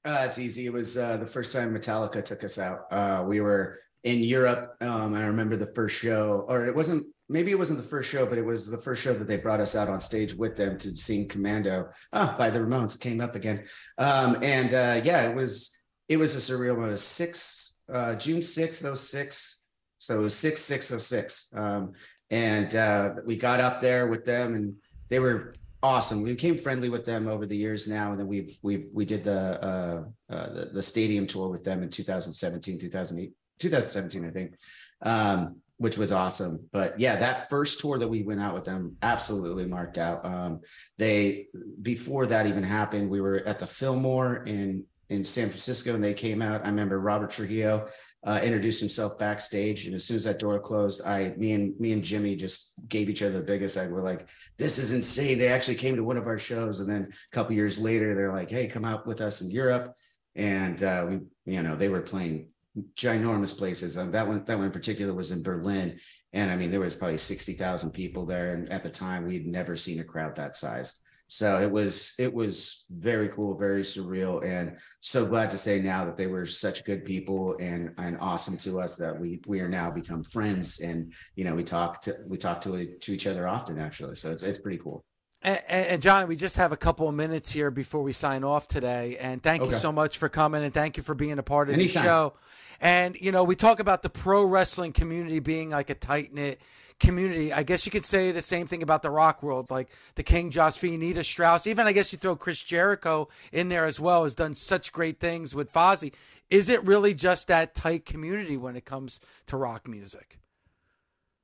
[0.05, 0.65] Uh, it's easy.
[0.65, 2.85] It was uh, the first time Metallica took us out.
[2.89, 4.75] Uh, we were in Europe.
[4.81, 7.05] Um, I remember the first show, or it wasn't.
[7.31, 9.59] Maybe it wasn't the first show, but it was the first show that they brought
[9.59, 12.95] us out on stage with them to sing "Commando" ah, by the Ramones.
[12.95, 13.63] It came up again,
[13.97, 16.87] um, and uh, yeah, it was it was a surreal moment.
[16.87, 19.63] It was six uh, June sixth oh six,
[19.97, 21.91] so it was six six oh six, um,
[22.31, 24.75] and uh, we got up there with them, and
[25.09, 26.21] they were awesome.
[26.21, 29.23] We became friendly with them over the years now, and then we've we've we did
[29.23, 30.03] the uh,
[30.33, 34.55] uh, the, the stadium tour with them in 2017, 2008, 2017, I think,
[35.01, 36.67] um, which was awesome.
[36.71, 40.25] But yeah, that first tour that we went out with them absolutely marked out.
[40.25, 40.61] Um,
[40.97, 41.47] they
[41.81, 46.13] before that even happened, we were at the Fillmore in in San Francisco, and they
[46.13, 46.63] came out.
[46.63, 47.87] I remember Robert Trujillo
[48.23, 51.93] uh, introduced himself backstage, and as soon as that door closed, I me and me
[51.93, 53.77] and Jimmy just gave each other the biggest.
[53.77, 56.89] I were like, "This is insane!" They actually came to one of our shows, and
[56.89, 59.95] then a couple years later, they're like, "Hey, come out with us in Europe,"
[60.35, 62.49] and uh, we, you know, they were playing
[62.95, 63.97] ginormous places.
[63.97, 65.99] Um, that one, that one in particular was in Berlin,
[66.33, 69.47] and I mean, there was probably sixty thousand people there, and at the time, we'd
[69.47, 71.01] never seen a crowd that sized.
[71.31, 76.03] So it was it was very cool, very surreal, and so glad to say now
[76.05, 79.69] that they were such good people and and awesome to us that we we are
[79.69, 83.47] now become friends, and you know we talk to we talk to to each other
[83.47, 84.15] often actually.
[84.15, 85.05] So it's it's pretty cool.
[85.41, 88.67] And, and, Johnny, we just have a couple of minutes here before we sign off
[88.67, 89.15] today.
[89.21, 89.71] And thank okay.
[89.71, 92.03] you so much for coming and thank you for being a part of Anytime.
[92.03, 92.33] the show.
[92.81, 96.59] And, you know, we talk about the pro wrestling community being like a tight knit
[96.99, 97.51] community.
[97.53, 100.51] I guess you could say the same thing about the rock world, like the King,
[100.51, 101.67] Josh Fee, Nita Strauss.
[101.67, 105.19] Even I guess you throw Chris Jericho in there as well, has done such great
[105.19, 106.13] things with Fozzy.
[106.49, 110.39] Is it really just that tight community when it comes to rock music?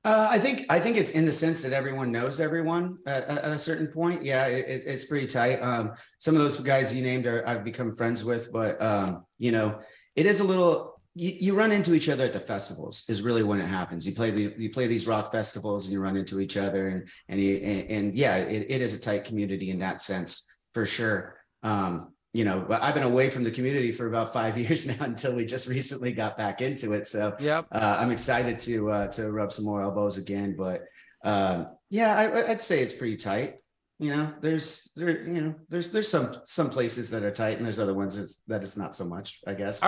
[0.04, 3.44] Uh, I think I think it's in the sense that everyone knows everyone at, at
[3.44, 4.22] a certain point.
[4.24, 5.56] Yeah, it, it's pretty tight.
[5.56, 9.50] Um, some of those guys you named are I've become friends with, but um, you
[9.50, 9.80] know,
[10.14, 10.95] it is a little.
[11.18, 14.06] You, you run into each other at the festivals is really when it happens.
[14.06, 17.08] You play the, you play these rock festivals and you run into each other and
[17.28, 20.84] and you, and, and yeah, it, it is a tight community in that sense for
[20.84, 21.38] sure.
[21.62, 25.34] Um, you know, I've been away from the community for about five years now until
[25.34, 27.06] we just recently got back into it.
[27.08, 30.54] So yeah, uh, I'm excited to uh, to rub some more elbows again.
[30.56, 30.84] But
[31.24, 33.56] um, yeah, I, would say it's pretty tight.
[33.98, 37.64] You know, there's there you know there's there's some some places that are tight and
[37.64, 39.40] there's other ones that's, that it's not so much.
[39.46, 39.82] I guess.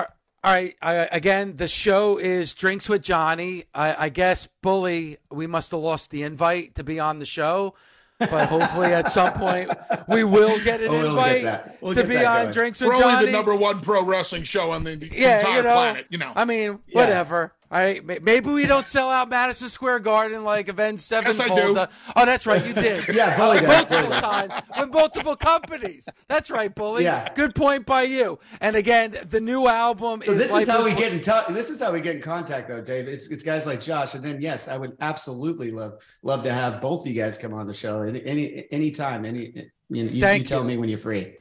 [0.45, 0.75] All right.
[0.81, 3.65] I, again, the show is Drinks with Johnny.
[3.75, 7.75] I, I guess, Bully, we must have lost the invite to be on the show
[8.19, 9.71] but hopefully at some point
[10.09, 12.51] we will get an oh, we'll invite get we'll to be on going.
[12.53, 13.15] Drinks with We're Johnny.
[13.15, 16.07] only the number one pro wrestling show on the, the yeah, entire you know, planet.
[16.11, 17.01] You know, I mean, yeah.
[17.01, 17.53] whatever.
[17.71, 21.77] All right, maybe we don't sell out Madison Square Garden like Avenged Sevenfold.
[21.77, 23.07] Yes, oh, that's right, you did.
[23.15, 26.09] yeah, Bully uh, multiple times with multiple companies.
[26.29, 27.05] That's right, Bully.
[27.05, 28.39] Yeah, good point by you.
[28.63, 30.39] And again, the new album so is.
[30.39, 31.49] This is how we get in touch.
[31.49, 33.07] This is how we get in contact, though, Dave.
[33.07, 36.81] It's it's guys like Josh, and then yes, I would absolutely love love to have
[36.81, 39.27] both of you guys come on the show any any anytime.
[39.27, 41.37] Any you, you, you tell me when you're free.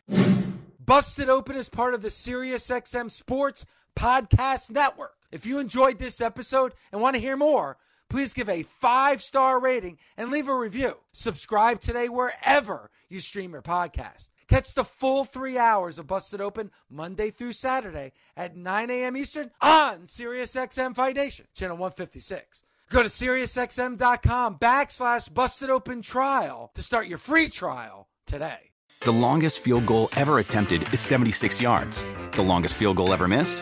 [0.86, 3.66] Busted Open is part of the SiriusXM Sports
[3.96, 5.17] Podcast Network.
[5.32, 7.78] If you enjoyed this episode and want to hear more,
[8.10, 10.98] please give a five star rating and leave a review.
[11.12, 14.30] Subscribe today wherever you stream your podcast.
[14.48, 19.18] Catch the full three hours of Busted Open Monday through Saturday at 9 a.m.
[19.18, 22.64] Eastern on SiriusXM Fight Nation, channel 156.
[22.90, 28.72] Go to SiriusXM.com backslash Busted Open Trial to start your free trial today.
[29.02, 32.06] The longest field goal ever attempted is 76 yards.
[32.32, 33.62] The longest field goal ever missed?